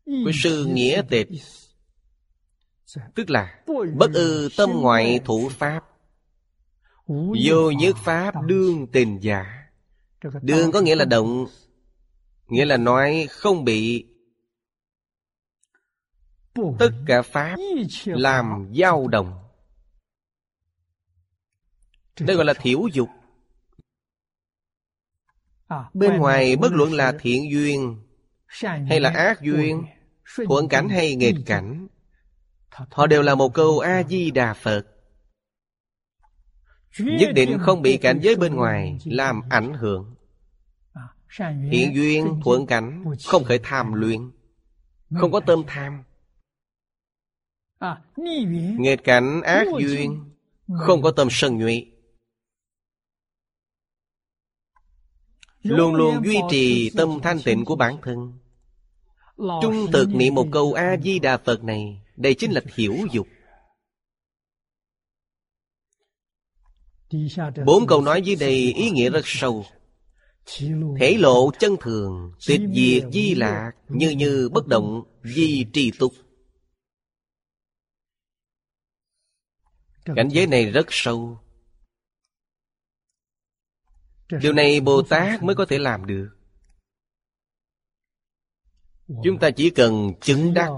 [0.06, 1.28] của sư nghĩa tịch
[3.16, 3.64] Tức là
[3.96, 5.84] Bất ư tâm ngoại thủ pháp.
[7.48, 9.64] Vô nhất pháp đương tình giả.
[10.42, 11.46] Đương có nghĩa là động
[12.48, 14.06] Nghĩa là nói không bị
[16.80, 17.56] Tất cả pháp
[18.06, 19.44] làm dao động.
[22.20, 23.10] Đây gọi là thiểu dục.
[25.68, 28.04] À, Bên ngoài bất luận là thiện duyên
[28.90, 29.84] Hay là ác duyên
[30.48, 31.88] Thuận cảnh hay nghịch cảnh
[32.72, 34.84] Họ đều là một câu A-di-đà Phật.
[37.00, 40.16] Nhất định không bị cảnh giới bên ngoài Làm ảnh hưởng.
[41.72, 44.32] Hiện duyên thuận cảnh, Không khởi tham luyện,
[45.16, 46.04] Không có tâm tham.
[48.78, 50.24] Nghịch cảnh, ác duyên,
[50.78, 51.86] Không có tâm sân nhuệ
[55.64, 58.34] Luôn luôn duy trì tâm thanh tịnh của bản thân.
[59.38, 63.28] Trung thực niệm một câu A-di-đà Phật này đây chính là hiểu dục.
[67.66, 69.66] Bốn câu nói dưới đây ý nghĩa rất sâu.
[71.00, 76.14] Thể lộ chân thường, tuyệt diệt di lạc, Như như bất động, di trì tục.
[80.06, 81.40] Cảnh giới này rất sâu.
[84.42, 86.30] Điều này Bồ Tát mới có thể làm được.
[89.08, 90.70] Chúng ta chỉ cần chứng đắc.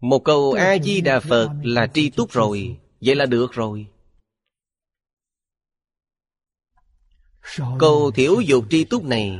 [0.00, 2.78] Một câu A-di-đà Phật là tri túc rồi.
[3.00, 3.86] Vậy là được rồi.
[7.78, 9.38] Câu thiểu dục tri túc này.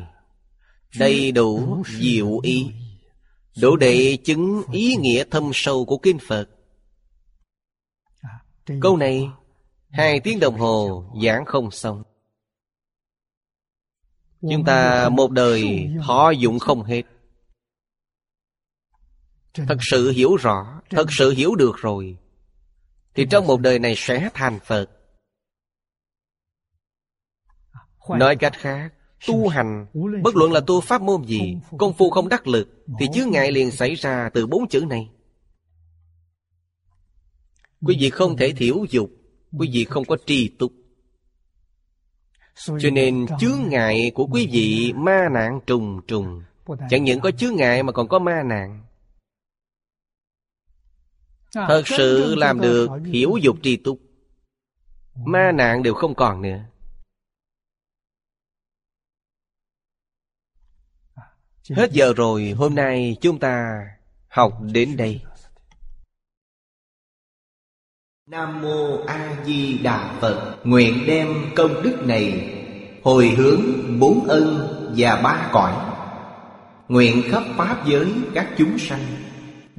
[0.98, 2.66] Đầy đủ diệu ý.
[3.60, 6.48] Đủ để chứng ý nghĩa thâm sâu của Kinh Phật.
[8.80, 9.28] Câu này
[9.90, 12.02] Hai tiếng đồng hồ giảng không xong.
[14.40, 17.02] Chúng ta một đời thọ dụng không hết
[19.54, 22.16] Thật sự hiểu rõ Thật sự hiểu được rồi.
[23.14, 24.90] Thì trong một đời này sẽ thành Phật.
[28.08, 28.92] Nói cách khác
[29.26, 29.86] Tu hành
[30.22, 33.52] Bất luận là tu pháp môn gì Công phu không đắc lực Thì chướng ngại
[33.52, 35.10] liền xảy ra từ bốn chữ này.
[37.82, 39.10] Quý vị không thể thiểu dục
[39.58, 40.72] Quý vị không có tri túc.
[42.66, 46.42] Cho nên chướng ngại của quý vị ma nạn trùng trùng.
[46.90, 48.84] Chẳng những có chướng ngại mà còn có ma nạn
[51.54, 54.00] Thật sự làm được hiểu dục tri túc.
[55.14, 56.58] Ma nạn đều không còn nữa.
[61.70, 63.84] Hết giờ rồi, hôm nay chúng ta
[64.28, 65.20] học đến đây.
[68.26, 72.56] Nam Mô A Di Đà Phật Nguyện đem công đức này
[73.02, 73.62] Hồi hướng
[74.00, 75.72] bốn ân và ba cõi.
[76.88, 79.00] Nguyện khắp Pháp giới các chúng sanh